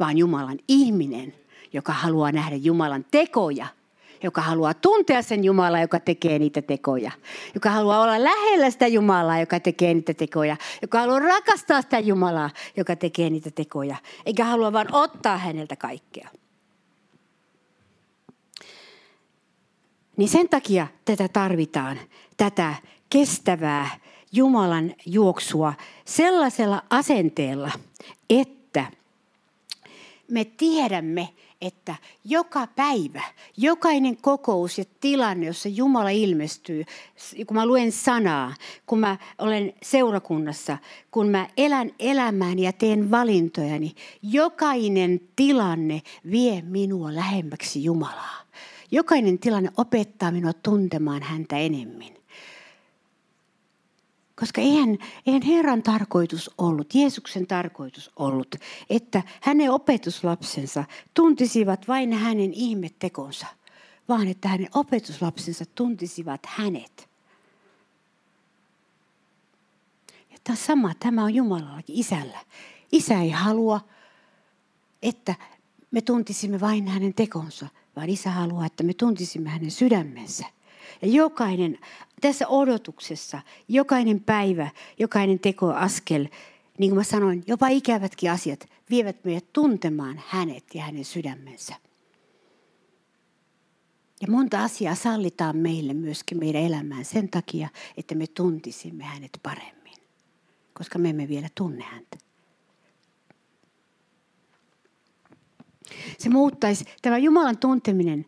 [0.00, 1.34] vaan Jumalan ihminen,
[1.72, 3.66] joka haluaa nähdä Jumalan tekoja–
[4.22, 7.10] joka haluaa tuntea sen Jumalaa, joka tekee niitä tekoja.
[7.54, 10.56] Joka haluaa olla lähellä sitä Jumalaa, joka tekee niitä tekoja.
[10.82, 13.96] Joka haluaa rakastaa sitä Jumalaa, joka tekee niitä tekoja.
[14.26, 16.28] Eikä halua vain ottaa häneltä kaikkea.
[20.16, 21.98] Niin sen takia tätä tarvitaan,
[22.36, 22.74] tätä
[23.10, 23.90] kestävää
[24.32, 25.74] Jumalan juoksua
[26.04, 27.70] sellaisella asenteella,
[28.30, 28.86] että
[30.30, 31.28] me tiedämme,
[31.60, 33.22] että joka päivä,
[33.56, 36.84] jokainen kokous ja tilanne, jossa Jumala ilmestyy,
[37.46, 38.54] kun mä luen sanaa,
[38.86, 40.78] kun mä olen seurakunnassa,
[41.10, 43.92] kun mä elän elämään ja teen valintojani,
[44.22, 48.36] jokainen tilanne vie minua lähemmäksi Jumalaa.
[48.90, 52.16] Jokainen tilanne opettaa minua tuntemaan häntä enemmän.
[54.40, 58.54] Koska eihän, eihän Herran tarkoitus ollut, Jeesuksen tarkoitus ollut,
[58.90, 63.46] että hänen opetuslapsensa tuntisivat vain hänen ihmettekonsa,
[64.08, 67.08] vaan että hänen opetuslapsensa tuntisivat hänet.
[70.30, 72.38] Ja tämä sama, tämä on Jumalallakin isällä.
[72.92, 73.80] Isä ei halua,
[75.02, 75.34] että
[75.90, 80.46] me tuntisimme vain hänen tekonsa, vaan isä haluaa, että me tuntisimme hänen sydämensä.
[81.02, 81.78] Ja jokainen,
[82.20, 86.28] tässä odotuksessa, jokainen päivä, jokainen tekoaskel,
[86.78, 91.74] niin kuin mä sanoin, jopa ikävätkin asiat vievät meidät tuntemaan hänet ja hänen sydämensä.
[94.20, 99.96] Ja monta asiaa sallitaan meille myöskin meidän elämään sen takia, että me tuntisimme hänet paremmin,
[100.72, 102.18] koska me emme vielä tunne häntä.
[106.18, 108.26] Se muuttaisi, tämä Jumalan tunteminen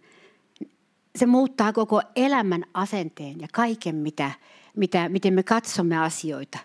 [1.18, 4.30] se muuttaa koko elämän asenteen ja kaiken, mitä,
[4.76, 6.58] mitä, miten me katsomme asioita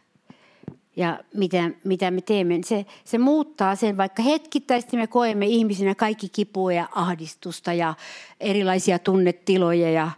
[0.96, 2.60] ja mitä, mitä me teemme.
[2.66, 7.94] Se, se muuttaa sen, vaikka hetkittäisesti me koemme ihmisinä kaikki kipua ja ahdistusta ja
[8.40, 10.12] erilaisia tunnetiloja ja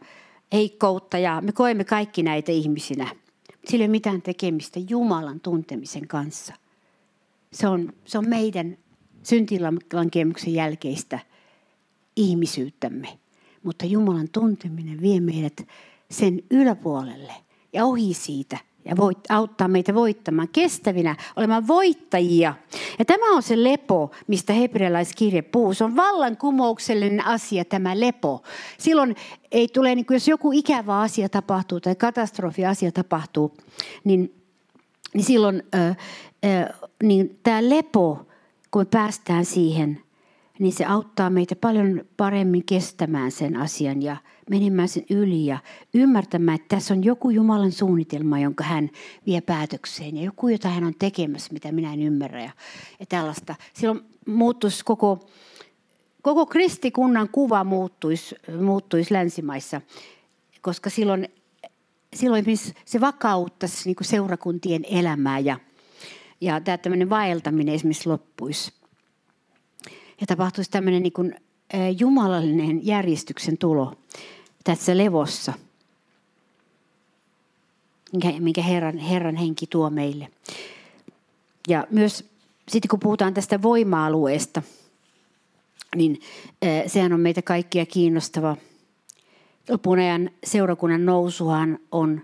[0.54, 3.08] heikkoutta ja me koemme kaikki näitä ihmisinä.
[3.66, 6.54] Sillä ei ole mitään tekemistä Jumalan tuntemisen kanssa.
[7.54, 8.78] Se on, se on meidän
[9.24, 11.20] syntilankemuksen jälkeistä
[12.16, 13.20] ihmisyyttämme.
[13.66, 15.68] Mutta Jumalan tunteminen vie meidät
[16.12, 17.34] sen yläpuolelle
[17.74, 22.54] ja ohi siitä ja voit, auttaa meitä voittamaan kestävinä, olemaan voittajia.
[23.00, 25.74] Ja tämä on se lepo, mistä hebrealaiskirje puhuu.
[25.74, 28.44] Se on vallankumouksellinen asia tämä lepo.
[28.78, 29.16] Silloin
[29.52, 33.58] ei tule, niin kuin jos joku ikävä asia tapahtuu tai katastrofi-asia tapahtuu,
[34.04, 34.34] niin,
[35.14, 35.88] niin silloin äh,
[36.46, 36.70] äh,
[37.04, 38.28] niin tämä lepo,
[38.72, 40.05] kun me päästään siihen,
[40.60, 44.18] niin se auttaa meitä paljon paremmin kestämään sen asian ja
[44.50, 45.60] menemään sen yli ja
[45.94, 48.90] ymmärtämään, että tässä on joku Jumalan suunnitelma, jonka hän
[49.26, 52.52] vie päätökseen ja joku, jota hän on tekemässä, mitä minä en ymmärrä ja,
[53.00, 53.56] ja tällaista.
[53.74, 55.30] Silloin muuttuisi koko,
[56.22, 59.82] koko kristikunnan kuva muuttuisi, muuttuisi länsimaissa,
[60.62, 61.28] koska silloin,
[62.16, 62.46] silloin
[62.86, 65.60] se vakauttaisi niin seurakuntien elämää ja,
[66.42, 68.75] ja tämä tämmöinen vaeltaminen esimerkiksi loppuisi
[70.22, 71.36] ja tapahtuisi tämmöinen niin kuin,
[72.00, 73.94] jumalallinen järjestyksen tulo
[74.64, 75.54] tässä levossa,
[78.40, 80.28] minkä Herran, Herran henki tuo meille.
[81.68, 82.30] Ja myös
[82.68, 84.62] sitten kun puhutaan tästä voima-alueesta,
[85.96, 86.22] niin
[86.88, 88.58] sehän on meitä kaikkia kiinnostava.
[89.70, 92.22] Lopun ajan seurakunnan nousuhan on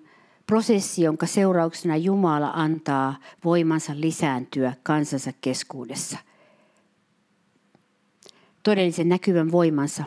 [0.48, 6.18] prosessi, jonka seurauksena Jumala antaa voimansa lisääntyä kansansa keskuudessa.
[8.64, 10.04] Todellisen näkyvän voimansa.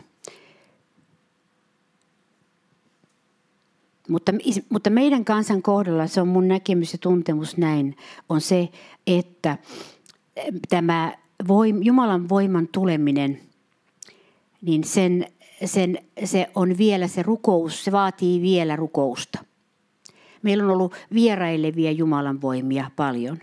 [4.09, 4.31] Mutta,
[4.69, 7.97] mutta meidän kansan kohdalla, se on mun näkemys ja tuntemus näin,
[8.29, 8.69] on se,
[9.07, 9.57] että
[10.69, 13.41] tämä voim, Jumalan voiman tuleminen,
[14.61, 15.27] niin sen,
[15.65, 19.39] sen, se on vielä se rukous, se vaatii vielä rukousta.
[20.41, 23.39] Meillä on ollut vierailevia Jumalan voimia paljon.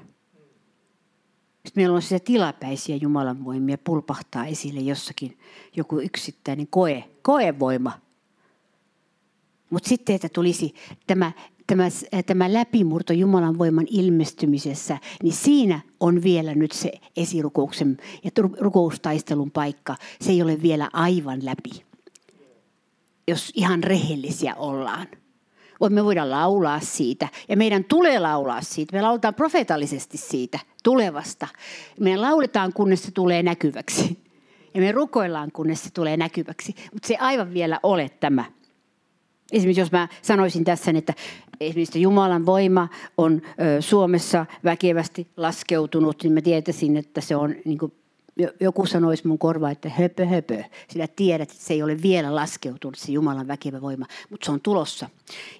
[1.67, 5.39] Sitten meillä on se tilapäisiä Jumalan voimia, pulpahtaa esille jossakin
[5.77, 7.93] joku yksittäinen koe, koevoima.
[9.71, 10.75] Mutta sitten, että tulisi
[11.07, 11.33] tämä,
[11.67, 11.89] tämä,
[12.27, 19.97] tämä läpimurto Jumalan voiman ilmestymisessä, niin siinä on vielä nyt se esirukouksen ja rukoustaistelun paikka.
[20.21, 21.85] Se ei ole vielä aivan läpi,
[23.29, 25.07] jos ihan rehellisiä ollaan
[25.91, 27.29] me voidaan laulaa siitä.
[27.49, 28.97] Ja meidän tulee laulaa siitä.
[28.97, 31.49] Me lauletaan profeetallisesti siitä tulevasta.
[32.01, 34.19] Me lauletaan, kunnes se tulee näkyväksi.
[34.75, 36.75] Ja me rukoillaan, kunnes se tulee näkyväksi.
[36.93, 38.45] Mutta se ei aivan vielä ole tämä.
[39.53, 41.15] Esimerkiksi jos mä sanoisin tässä, että
[41.61, 43.43] esimerkiksi Jumalan voima on
[43.81, 47.93] Suomessa väkevästi laskeutunut, niin mä tietäisin, että se on niin kuin
[48.61, 50.65] joku sanoisi mun korva, että höpö höpö.
[50.89, 54.61] Sillä tiedät, että se ei ole vielä laskeutunut se Jumalan väkevä voima, mutta se on
[54.61, 55.09] tulossa.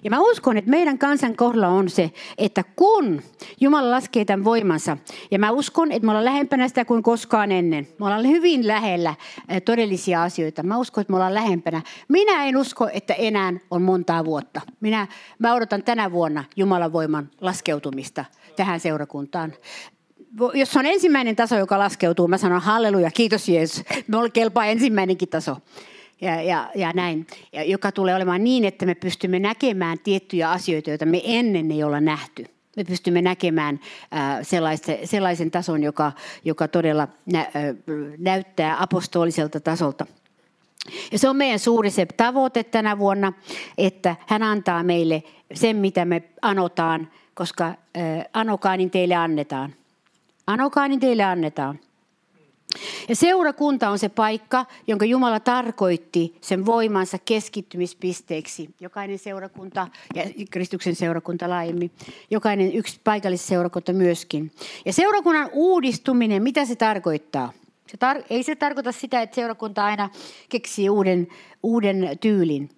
[0.03, 3.21] Ja mä uskon, että meidän kansan kohdalla on se, että kun
[3.61, 4.97] Jumala laskee tämän voimansa,
[5.31, 7.87] ja mä uskon, että me ollaan lähempänä sitä kuin koskaan ennen.
[7.99, 9.15] Me ollaan hyvin lähellä
[9.65, 10.63] todellisia asioita.
[10.63, 11.81] Mä uskon, että me ollaan lähempänä.
[12.07, 14.61] Minä en usko, että enää on montaa vuotta.
[14.79, 15.07] Minä,
[15.39, 19.53] mä odotan tänä vuonna Jumalan voiman laskeutumista tähän seurakuntaan
[20.53, 23.83] jos on ensimmäinen taso, joka laskeutuu, mä sanon halleluja, kiitos Jeesus.
[24.07, 25.57] Me kelpaa ensimmäinenkin taso.
[26.21, 30.89] Ja, ja, ja näin, ja joka tulee olemaan niin, että me pystymme näkemään tiettyjä asioita,
[30.89, 32.45] joita me ennen ei olla nähty.
[32.75, 33.79] Me pystymme näkemään
[35.05, 36.11] sellaisen, tason, joka,
[36.45, 37.47] joka todella nä,
[38.17, 40.05] näyttää apostoliselta tasolta.
[41.11, 43.33] Ja se on meidän suuri se tavoite tänä vuonna,
[43.77, 47.75] että hän antaa meille sen, mitä me anotaan, koska
[48.33, 49.73] anokaa, niin teille annetaan.
[50.47, 51.79] Anokaa, niin teille annetaan.
[53.09, 58.69] Ja seurakunta on se paikka, jonka Jumala tarkoitti sen voimansa keskittymispisteeksi.
[58.79, 61.91] Jokainen seurakunta ja Kristuksen seurakunta laajemmin,
[62.31, 64.51] jokainen yksi paikallisseurakunta myöskin.
[64.85, 67.53] Ja seurakunnan uudistuminen, mitä se tarkoittaa?
[67.87, 70.09] Se tar- ei se tarkoita sitä, että seurakunta aina
[70.49, 71.27] keksii uuden,
[71.63, 72.69] uuden tyylin,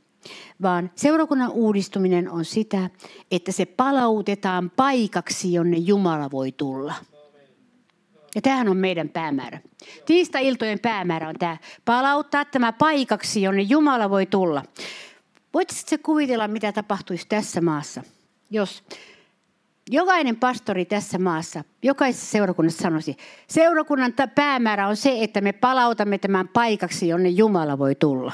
[0.61, 2.89] vaan seurakunnan uudistuminen on sitä,
[3.31, 6.93] että se palautetaan paikaksi, jonne Jumala voi tulla–
[8.35, 9.59] ja tämähän on meidän päämäärä.
[10.05, 11.57] Tiistai-iltojen päämäärä on tämä.
[11.85, 14.63] Palauttaa tämä paikaksi, jonne Jumala voi tulla.
[15.53, 18.03] Voitko se kuvitella, mitä tapahtuisi tässä maassa,
[18.51, 18.83] jos
[19.89, 23.17] jokainen pastori tässä maassa, jokaisessa seurakunnassa sanoisi,
[23.47, 28.33] seurakunnan päämäärä on se, että me palautamme tämän paikaksi, jonne Jumala voi tulla.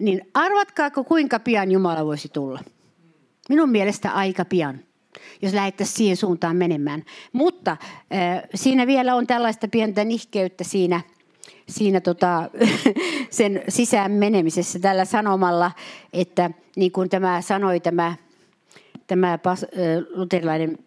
[0.00, 2.60] Niin arvatkaako, kuinka pian Jumala voisi tulla?
[3.48, 4.80] Minun mielestä aika pian
[5.42, 7.04] jos lähdettäisiin siihen suuntaan menemään.
[7.32, 11.00] Mutta äh, siinä vielä on tällaista pientä nihkeyttä siinä,
[11.68, 12.50] siinä tota,
[13.30, 15.72] sen sisään menemisessä tällä sanomalla,
[16.12, 18.14] että niin kuin tämä sanoi tämä,
[19.06, 19.68] tämä pas, äh,
[20.14, 20.78] luterilainen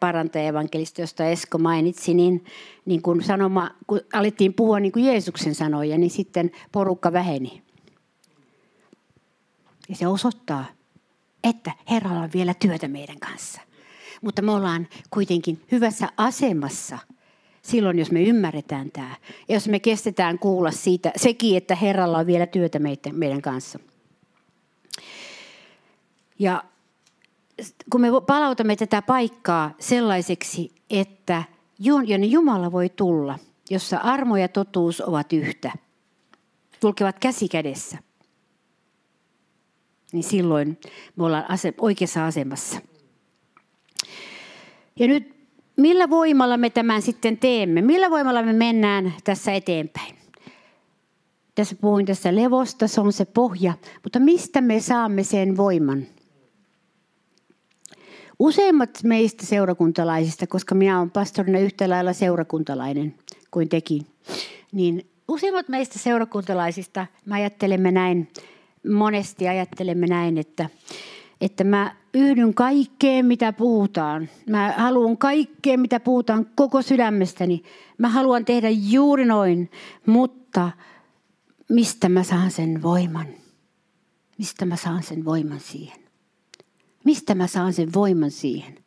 [0.00, 2.44] parantaja evankelisti, josta Esko mainitsi, niin,
[2.84, 7.62] niin kun, sanoma, kun alettiin puhua niin kuin Jeesuksen sanoja, niin sitten porukka väheni.
[9.88, 10.64] Ja se osoittaa,
[11.48, 13.60] että Herralla on vielä työtä meidän kanssa.
[14.22, 16.98] Mutta me ollaan kuitenkin hyvässä asemassa
[17.62, 19.16] silloin, jos me ymmärretään tämä.
[19.48, 22.78] Ja jos me kestetään kuulla siitä sekin, että Herralla on vielä työtä
[23.12, 23.78] meidän kanssa.
[26.38, 26.64] Ja
[27.90, 31.44] kun me palautamme tätä paikkaa sellaiseksi, että
[31.78, 33.38] jonne Jumala voi tulla,
[33.70, 35.72] jossa armo ja totuus ovat yhtä,
[36.80, 37.98] kulkevat käsi kädessä,
[40.12, 40.78] niin silloin
[41.16, 42.80] me ollaan ase- oikeassa asemassa.
[44.98, 45.36] Ja nyt
[45.76, 47.82] millä voimalla me tämän sitten teemme?
[47.82, 50.16] Millä voimalla me mennään tässä eteenpäin?
[51.54, 56.06] Tässä puhuin tässä levosta, se on se pohja, mutta mistä me saamme sen voiman?
[58.38, 63.14] Useimmat meistä seurakuntalaisista, koska minä olen pastorina yhtä lailla seurakuntalainen
[63.50, 64.06] kuin tekin,
[64.72, 68.28] niin useimmat meistä seurakuntalaisista me ajattelemme näin,
[68.92, 70.70] monesti ajattelemme näin, että,
[71.40, 74.28] että mä yhdyn kaikkeen, mitä puhutaan.
[74.50, 77.62] Mä haluan kaikkeen, mitä puhutaan koko sydämestäni.
[77.98, 79.70] Mä haluan tehdä juuri noin,
[80.06, 80.70] mutta
[81.68, 83.26] mistä mä saan sen voiman?
[84.38, 86.00] Mistä mä saan sen voiman siihen?
[87.04, 88.78] Mistä mä saan sen voiman siihen?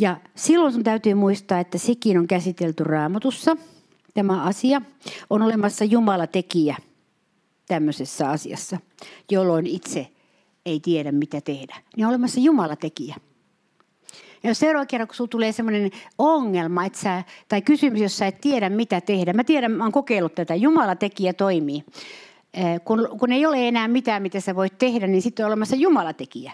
[0.00, 3.56] Ja silloin sun täytyy muistaa, että sekin on käsitelty raamatussa,
[4.14, 4.82] tämä asia.
[5.30, 6.76] On olemassa Jumala tekijä
[7.68, 8.78] tämmöisessä asiassa,
[9.30, 10.08] jolloin itse
[10.66, 11.76] ei tiedä, mitä tehdä.
[11.96, 13.14] Niin on olemassa Jumala tekijä.
[14.42, 18.40] Ja jos seuraava kerran, kun sinulla tulee sellainen ongelma että sä, tai kysymys, jossa et
[18.40, 19.32] tiedä, mitä tehdä.
[19.32, 20.54] Mä tiedän, mä oon kokeillut tätä.
[20.54, 21.84] Jumala tekijä toimii.
[22.84, 26.12] Kun, kun ei ole enää mitään, mitä sä voit tehdä, niin sitten on olemassa Jumala
[26.12, 26.52] tekijä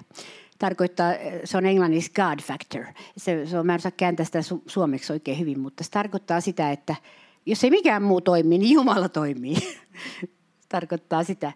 [0.59, 1.13] tarkoittaa,
[1.45, 2.85] se on englanniksi God factor.
[3.17, 6.41] Se, se on, mä en osaa kääntää sitä su, suomeksi oikein hyvin, mutta se tarkoittaa
[6.41, 6.97] sitä, että
[7.47, 9.57] jos ei mikään muu toimi, niin Jumala toimii.
[10.75, 11.53] tarkoittaa sitä.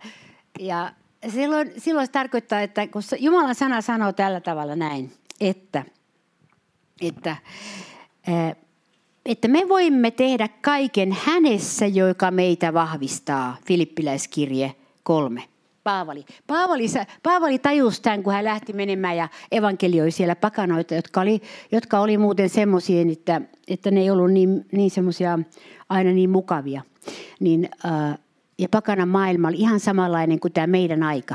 [0.58, 0.92] Ja
[1.28, 5.84] silloin, silloin se tarkoittaa, että kun Jumalan sana sanoo tällä tavalla näin, että,
[7.00, 7.36] että,
[9.26, 13.56] että me voimme tehdä kaiken hänessä, joka meitä vahvistaa.
[13.66, 15.42] Filippiläiskirje kolme.
[15.84, 16.24] Paavali.
[16.46, 16.86] Paavali,
[17.22, 21.42] Paavali tajusi tämän, kun hän lähti menemään ja evankelioi siellä pakanoita, jotka oli,
[21.72, 25.38] jotka oli muuten semmoisia, että, että ne ei ollut niin, niin semmoisia
[25.88, 26.82] aina niin mukavia.
[27.40, 28.18] Niin, äh,
[28.58, 31.34] ja pakana maailma oli ihan samanlainen kuin tämä meidän aika.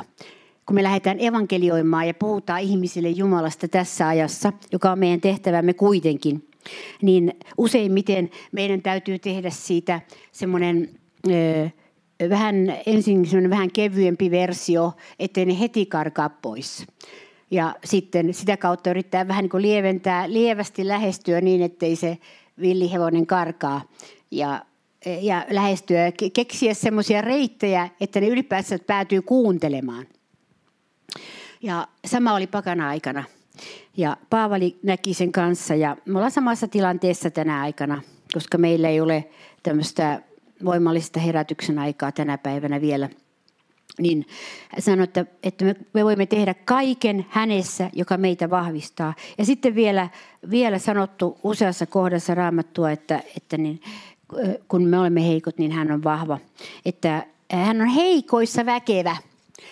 [0.66, 6.48] Kun me lähdetään evankelioimaan ja puhutaan ihmisille Jumalasta tässä ajassa, joka on meidän tehtävämme kuitenkin,
[7.02, 10.02] niin useimmiten meidän täytyy tehdä siitä
[10.32, 10.90] semmoinen...
[12.30, 16.86] Vähän, ensin vähän kevyempi versio, ettei ne heti karkaa pois.
[17.52, 22.18] Ja sitten sitä kautta yrittää vähän niin lieventää, lievästi lähestyä niin, ettei se
[22.62, 23.82] villihevonen karkaa.
[24.32, 24.66] Ja,
[25.22, 30.06] ja lähestyä, keksiä semmoisia reittejä, että ne ylipäätään päätyy kuuntelemaan.
[31.62, 33.24] Ja sama oli pakana aikana.
[33.98, 38.02] Ja Paavali näki sen kanssa ja me ollaan samassa tilanteessa tänä aikana,
[38.34, 39.30] koska meillä ei ole
[39.64, 40.22] tämmöistä
[40.66, 43.10] voimallista herätyksen aikaa tänä päivänä vielä,
[44.00, 44.26] niin
[44.80, 49.14] sanoi, että, että me, me voimme tehdä kaiken hänessä, joka meitä vahvistaa.
[49.38, 50.10] Ja sitten vielä,
[50.50, 53.82] vielä sanottu useassa kohdassa raamattua, että, että niin,
[54.68, 56.38] kun me olemme heikot, niin hän on vahva.
[56.86, 59.18] Että hän on heikoissa väkevä.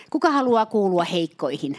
[0.10, 1.78] Kuka haluaa kuulua heikkoihin?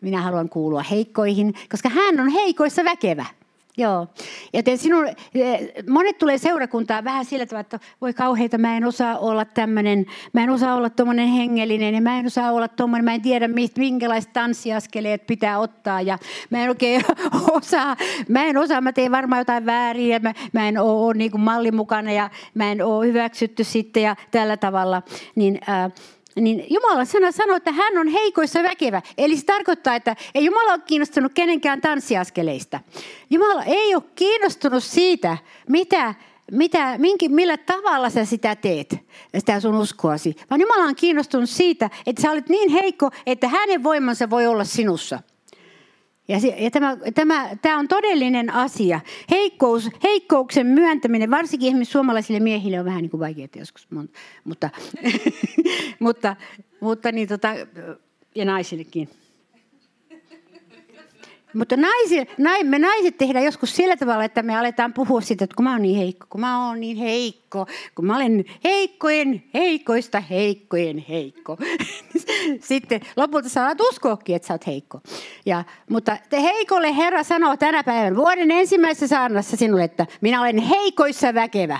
[0.00, 3.26] Minä haluan kuulua heikkoihin, koska hän on heikoissa väkevä.
[3.76, 4.06] Joo.
[4.52, 9.18] Joten sinun, eh, monet tulee seurakuntaa vähän sillä tavalla, että voi kauheita, mä en osaa
[9.18, 13.14] olla tämmöinen, mä en osaa olla tuommoinen hengellinen ja mä en osaa olla tuommoinen, mä
[13.14, 16.18] en tiedä millaiset tanssiaskeleet pitää ottaa ja
[16.50, 17.04] mä en oikein
[17.56, 17.96] osaa,
[18.28, 21.76] mä en osaa, mä teen varmaan jotain väärin ja mä, mä en ole, niin mallin
[21.76, 25.02] mukana ja mä en ole hyväksytty sitten ja tällä tavalla.
[25.34, 25.92] Niin, äh,
[26.40, 29.02] niin Jumalan sana sanoo, että hän on heikoissa väkevä.
[29.18, 32.80] Eli se tarkoittaa, että ei Jumala ole kiinnostunut kenenkään tanssiaskeleista.
[33.30, 36.14] Jumala ei ole kiinnostunut siitä, mitä,
[36.52, 38.96] mitä, minkä, millä tavalla sä sitä teet,
[39.38, 40.36] sitä sun uskoasi.
[40.50, 44.64] Vaan Jumala on kiinnostunut siitä, että sä olet niin heikko, että hänen voimansa voi olla
[44.64, 45.18] sinussa.
[46.28, 49.00] Ja, se, ja tämä, tämä, tämä on todellinen asia.
[49.30, 53.88] Heikkous, heikkouksen myöntäminen, varsinkin esimerkiksi suomalaisille miehille on vähän niin kuin vaikeaa joskus,
[54.44, 54.70] mutta,
[55.98, 56.36] mutta,
[56.80, 57.48] mutta niin tota,
[58.34, 59.08] ja naisillekin.
[61.54, 65.56] Mutta naisi, nai, me naiset tehdään joskus sillä tavalla, että me aletaan puhua siitä, että
[65.56, 70.20] kun mä oon niin heikko, kun mä oon niin heikko, kun mä olen heikkojen, heikoista
[70.20, 71.58] heikkojen heikko.
[72.60, 75.00] Sitten lopulta sä alat uskoakin, että sä oot heikko.
[75.46, 80.58] Ja, mutta te heikolle Herra sanoo tänä päivänä vuoden ensimmäisessä saarnassa sinulle, että minä olen
[80.58, 81.78] heikoissa väkevä.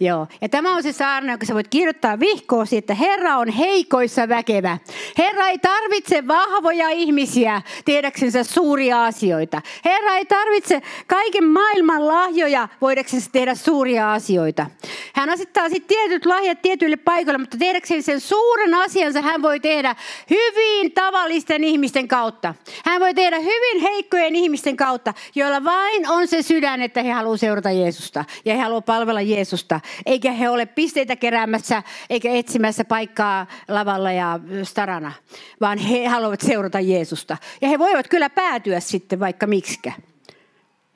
[0.00, 0.26] Joo.
[0.40, 4.78] Ja tämä on se saarna, joka sä voit kirjoittaa vihkoosi, että Herra on heikoissa väkevä.
[5.18, 9.62] Herra ei tarvitse vahvoja ihmisiä tehdäksensä suuria asioita.
[9.84, 14.66] Herra ei tarvitse kaiken maailman lahjoja voidaksensä tehdä suuria asioita.
[15.14, 19.96] Hän asettaa sitten tietyt lahjat tietyille paikoille, mutta tehdäkseen sen suuren asiansa hän voi tehdä
[20.30, 22.54] hyvin tavallisten ihmisten kautta.
[22.84, 27.40] Hän voi tehdä hyvin heikkojen ihmisten kautta, joilla vain on se sydän, että he haluavat
[27.40, 33.46] seurata Jeesusta ja he haluavat palvella Jeesusta eikä he ole pisteitä keräämässä eikä etsimässä paikkaa
[33.68, 35.12] lavalla ja starana,
[35.60, 37.36] vaan he haluavat seurata Jeesusta.
[37.60, 39.92] Ja he voivat kyllä päätyä sitten vaikka miksikä.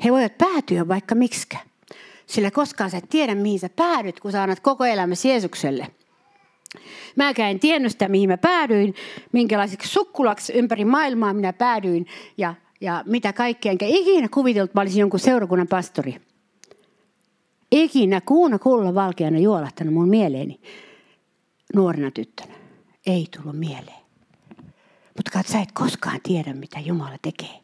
[0.04, 1.58] He voivat päätyä vaikka miksikä.
[2.26, 5.86] Sillä koskaan sä et tiedä, mihin sä päädyt, kun sä annat koko elämäsi Jeesukselle.
[7.16, 8.94] Mäkään en tiennyt sitä, mihin mä päädyin,
[9.32, 13.72] minkälaiseksi sukkulaksi ympäri maailmaa minä päädyin ja, ja mitä kaikkea.
[13.72, 16.20] Enkä ikinä kuvitellut, että mä olisin jonkun seurakunnan pastori
[17.72, 20.60] ikinä kuuna kulla valkeana juolahtanut mun mieleeni
[21.74, 22.54] nuorena tyttönä.
[23.06, 23.98] Ei tullut mieleen.
[25.16, 27.60] Mutta sä et koskaan tiedä, mitä Jumala tekee.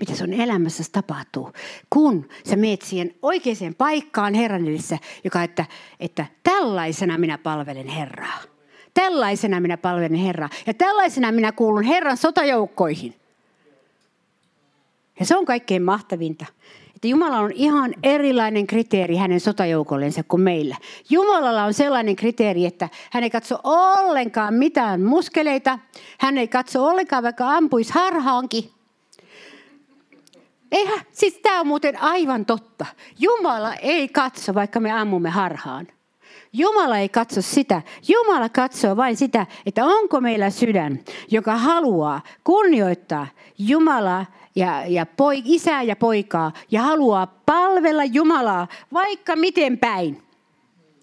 [0.00, 1.52] Mitä sun elämässä tapahtuu,
[1.90, 5.64] kun sä meet siihen oikeaan paikkaan Herran edessä, joka että,
[6.00, 8.38] että tällaisena minä palvelen Herraa.
[8.94, 10.48] Tällaisena minä palvelen Herraa.
[10.66, 13.14] Ja tällaisena minä kuulun Herran sotajoukkoihin.
[15.20, 16.46] Ja se on kaikkein mahtavinta
[17.04, 20.76] että Jumala on ihan erilainen kriteeri hänen sotajoukollensa kuin meillä.
[21.10, 25.78] Jumalalla on sellainen kriteeri, että hän ei katso ollenkaan mitään muskeleita.
[26.18, 28.70] Hän ei katso ollenkaan, vaikka ampuisi harhaankin.
[30.72, 32.86] Eihän, siis tämä on muuten aivan totta.
[33.18, 35.86] Jumala ei katso, vaikka me ammumme harhaan.
[36.52, 37.82] Jumala ei katso sitä.
[38.08, 41.00] Jumala katsoo vain sitä, että onko meillä sydän,
[41.30, 43.26] joka haluaa kunnioittaa
[43.58, 44.26] Jumalaa
[44.56, 50.22] ja, ja poi, isää ja poikaa ja haluaa palvella Jumalaa vaikka miten päin.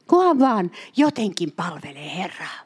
[0.08, 2.60] Kunhan vaan jotenkin palvelee Herraa.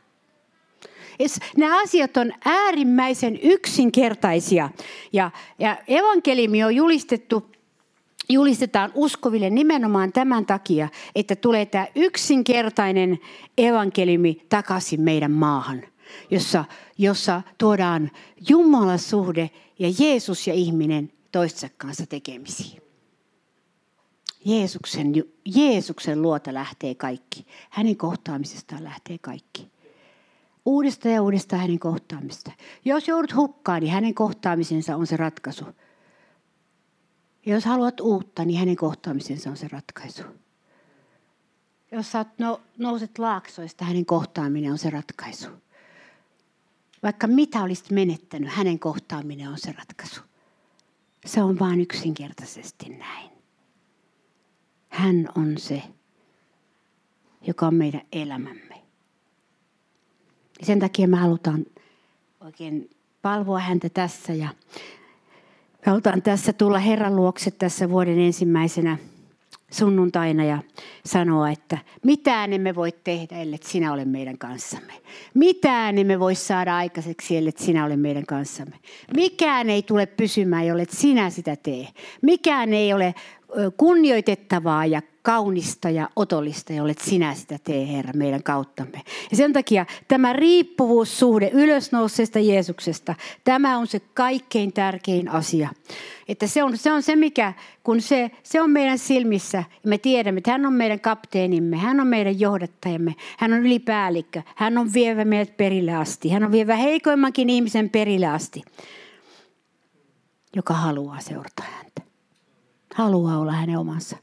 [1.57, 4.69] Nämä asiat on äärimmäisen yksinkertaisia
[5.13, 7.55] ja, ja evankeliumi on julistettu
[8.29, 13.19] julistetaan uskoville nimenomaan tämän takia, että tulee tämä yksinkertainen
[13.57, 15.83] evankeliumi takaisin meidän maahan,
[16.31, 16.65] jossa,
[16.97, 18.11] jossa tuodaan
[18.49, 19.49] Jumalan suhde
[19.79, 22.81] ja Jeesus ja ihminen toistensa kanssa tekemisiin.
[24.45, 25.13] Jeesuksen,
[25.45, 27.45] Jeesuksen luota lähtee kaikki.
[27.69, 29.71] Hänen kohtaamisestaan lähtee kaikki.
[30.65, 32.51] Uudesta ja uudesta hänen kohtaamista.
[32.85, 35.65] Jos joudut hukkaan, niin hänen kohtaamisensa on se ratkaisu.
[37.45, 40.23] Ja jos haluat uutta, niin hänen kohtaamisensa on se ratkaisu.
[41.91, 45.47] Jos sä no, nouset laaksoista, hänen kohtaaminen on se ratkaisu.
[47.05, 50.21] Vaikka mitä olisit menettänyt, hänen kohtaaminen on se ratkaisu.
[51.25, 53.31] Se on vain yksinkertaisesti näin.
[54.89, 55.83] Hän on se,
[57.47, 58.81] joka on meidän elämämme.
[60.59, 61.65] Ja sen takia me halutaan
[62.39, 62.89] oikein
[63.21, 64.47] palvoa häntä tässä ja
[65.85, 68.97] me halutaan tässä tulla Herran luokse tässä vuoden ensimmäisenä
[69.75, 70.57] sunnuntaina ja
[71.05, 74.93] sanoa, että mitään emme voi tehdä, ellei sinä ole meidän kanssamme.
[75.33, 78.75] Mitään emme voi saada aikaiseksi, ellei sinä ole meidän kanssamme.
[79.15, 81.87] Mikään ei tule pysymään, jollet sinä sitä tee.
[82.21, 83.15] Mikään ei ole
[83.77, 89.01] kunnioitettavaa ja kaunista ja otollista, jolle sinä sitä tee, Herra, meidän kauttamme.
[89.31, 95.69] Ja sen takia tämä riippuvuussuhde ylösnouseesta Jeesuksesta, tämä on se kaikkein tärkein asia.
[96.27, 100.37] Että se on se, on se mikä, kun se, se on meidän silmissä, me tiedämme,
[100.37, 105.25] että hän on meidän kapteenimme, hän on meidän johdattajamme, hän on ylipäällikkö, hän on vievä
[105.25, 108.61] meidät perille asti, hän on vievä heikoimmankin ihmisen perille asti,
[110.55, 111.94] joka haluaa seurata häntä.
[112.95, 114.17] Haluaa olla hänen omansa.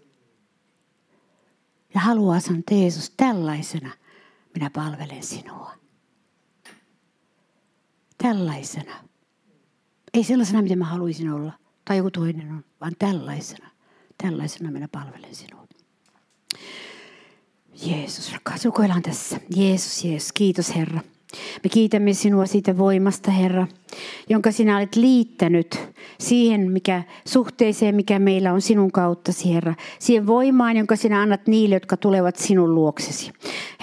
[1.95, 3.91] Ja haluaa sanoa, että Jeesus, tällaisena
[4.55, 5.73] minä palvelen sinua.
[8.19, 8.95] Tällaisena.
[10.15, 11.53] Ei sellaisena, mitä mä haluaisin olla.
[11.85, 13.71] Tai joku toinen on, vaan tällaisena.
[14.23, 15.67] Tällaisena minä palvelen sinua.
[17.87, 19.41] Jeesus, rakas, rukoillaan tässä.
[19.57, 21.01] Jeesus, Jeesus, kiitos Herra.
[21.65, 23.67] Me kiitämme sinua siitä voimasta, Herra,
[24.29, 25.89] jonka sinä olet liittänyt
[26.21, 29.75] siihen mikä, suhteeseen, mikä meillä on sinun kauttasi, Herra.
[29.99, 33.33] Siihen voimaan, jonka sinä annat niille, jotka tulevat sinun luoksesi.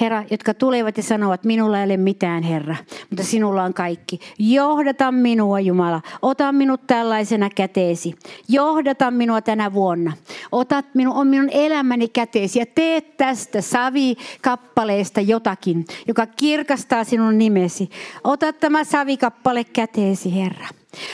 [0.01, 2.75] Herra, jotka tulevat ja sanovat, minulla ei ole mitään, Herra,
[3.09, 4.19] mutta sinulla on kaikki.
[4.39, 6.01] Johdata minua, Jumala.
[6.21, 8.15] Ota minut tällaisena käteesi.
[8.49, 10.13] Johdata minua tänä vuonna.
[10.51, 17.89] Otat minun, on minun elämäni käteesi ja teet tästä savikappaleesta jotakin, joka kirkastaa sinun nimesi.
[18.23, 19.63] Ota tämä savikappale
[19.99, 20.67] käteesi, Herra.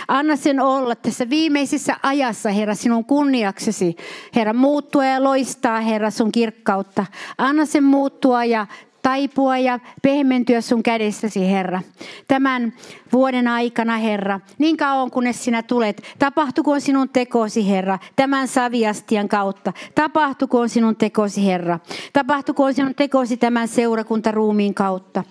[0.07, 3.95] Anna sen olla tässä viimeisessä ajassa, Herra, sinun kunniaksesi.
[4.35, 7.05] Herra, muuttua ja loistaa, Herra, sun kirkkautta.
[7.37, 8.67] Anna sen muuttua ja
[9.01, 11.81] taipua ja pehmentyä sun kädessäsi, Herra.
[12.27, 12.73] Tämän
[13.13, 19.73] vuoden aikana, Herra, niin kauan kunnes sinä tulet, tapahtukoon sinun tekosi, Herra, tämän saviastian kautta.
[19.95, 21.79] Tapahtukoon sinun tekosi, Herra.
[22.13, 25.23] Tapahtukoon sinun tekosi tämän seurakuntaruumiin kautta.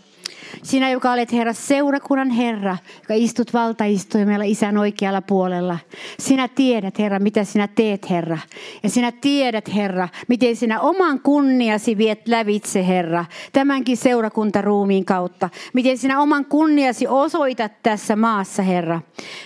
[0.62, 5.78] Sinä, joka olet Herra, seurakunnan Herra, joka istut valtaistuimella isän oikealla puolella.
[6.18, 8.38] Sinä tiedät, Herra, mitä sinä teet, Herra.
[8.82, 15.50] Ja sinä tiedät, Herra, miten sinä oman kunniasi viet lävitse, Herra, tämänkin seurakuntaruumiin kautta.
[15.72, 19.00] Miten sinä oman kunniasi osoitat tässä maassa, Herra.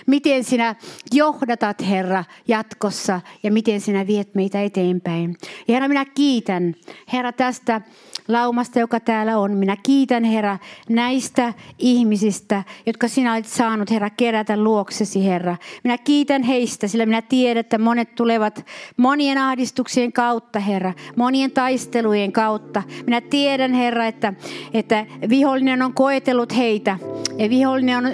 [0.07, 0.75] Miten sinä
[1.13, 5.37] johdatat, Herra, jatkossa ja miten sinä viet meitä eteenpäin.
[5.67, 6.75] Ja Herra, minä kiitän,
[7.13, 7.81] Herra, tästä
[8.29, 9.51] laumasta, joka täällä on.
[9.51, 10.57] Minä kiitän, Herra,
[10.89, 15.57] näistä ihmisistä, jotka sinä olet saanut, Herra, kerätä luoksesi, Herra.
[15.83, 18.65] Minä kiitän heistä, sillä minä tiedän, että monet tulevat
[18.97, 22.83] monien ahdistuksien kautta, Herra, monien taistelujen kautta.
[23.05, 24.33] Minä tiedän, Herra, että,
[24.73, 26.97] että vihollinen on koetellut heitä.
[27.37, 28.05] Ja vihollinen on,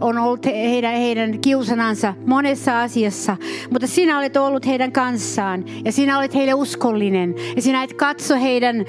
[0.00, 3.36] on ollut heidän, heidän kiusanansa monessa asiassa.
[3.70, 7.34] Mutta sinä olet ollut heidän kanssaan ja sinä olet heille uskollinen.
[7.56, 8.84] Ja sinä et katso heidän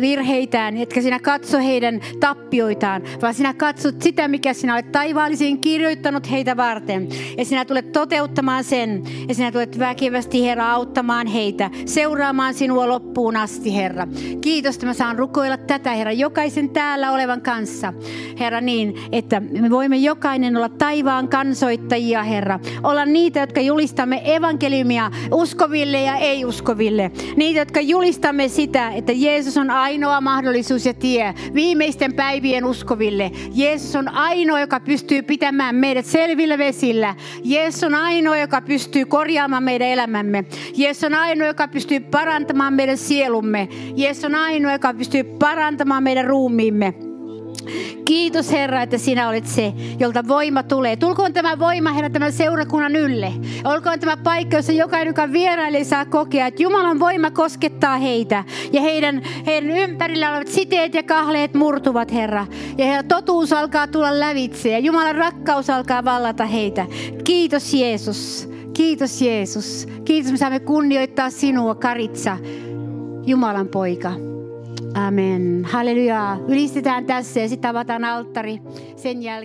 [0.00, 6.30] virheitään, etkä sinä katso heidän tappioitaan, vaan sinä katsot sitä, mikä sinä olet taivaallisiin kirjoittanut
[6.30, 7.08] heitä varten.
[7.38, 9.02] Ja sinä tulet toteuttamaan sen.
[9.28, 14.06] Ja sinä tulet väkevästi, Herra, auttamaan heitä, seuraamaan sinua loppuun asti, Herra.
[14.40, 17.92] Kiitos, että mä saan rukoilla tätä, Herra, jokaisen täällä olevan kanssa.
[18.40, 22.60] Herra, niin, että me voimme jokainen olla taivaan kansoittajia, Herra.
[22.82, 27.10] Olla niitä, jotka julistamme evankeliumia uskoville ja ei-uskoville.
[27.36, 29.12] Niitä, jotka julistamme sitä, että
[29.52, 33.30] Jeesus on ainoa mahdollisuus ja tie viimeisten päivien uskoville.
[33.54, 37.14] Jeesus on ainoa, joka pystyy pitämään meidät selvillä vesillä.
[37.44, 40.44] Jeesus on ainoa, joka pystyy korjaamaan meidän elämämme.
[40.76, 43.68] Jeesus on ainoa, joka pystyy parantamaan meidän sielumme.
[43.96, 47.11] Jeesus on ainoa, joka pystyy parantamaan meidän ruumiimme.
[48.04, 50.96] Kiitos Herra, että sinä olet se, jolta voima tulee.
[50.96, 53.32] Tulkoon tämä voima, Herra, tämän seurakunnan ylle.
[53.64, 58.44] Olkoon tämä paikka, jossa jokainen, joka vierailee, saa kokea, että Jumalan voima koskettaa heitä.
[58.72, 62.46] Ja heidän, heidän ympärillä olevat siteet ja kahleet murtuvat, Herra.
[62.78, 66.86] Ja Herra, totuus alkaa tulla lävitse ja Jumalan rakkaus alkaa vallata heitä.
[67.24, 68.48] Kiitos Jeesus.
[68.74, 69.88] Kiitos Jeesus.
[70.04, 72.38] Kiitos, me saamme kunnioittaa sinua, Karitsa,
[73.26, 74.31] Jumalan poika.
[74.94, 75.64] Amen.
[75.64, 76.36] Halleluja.
[76.48, 78.60] Ylistetään tässä ja sitten avataan alttari
[78.96, 79.42] sen jälkeen.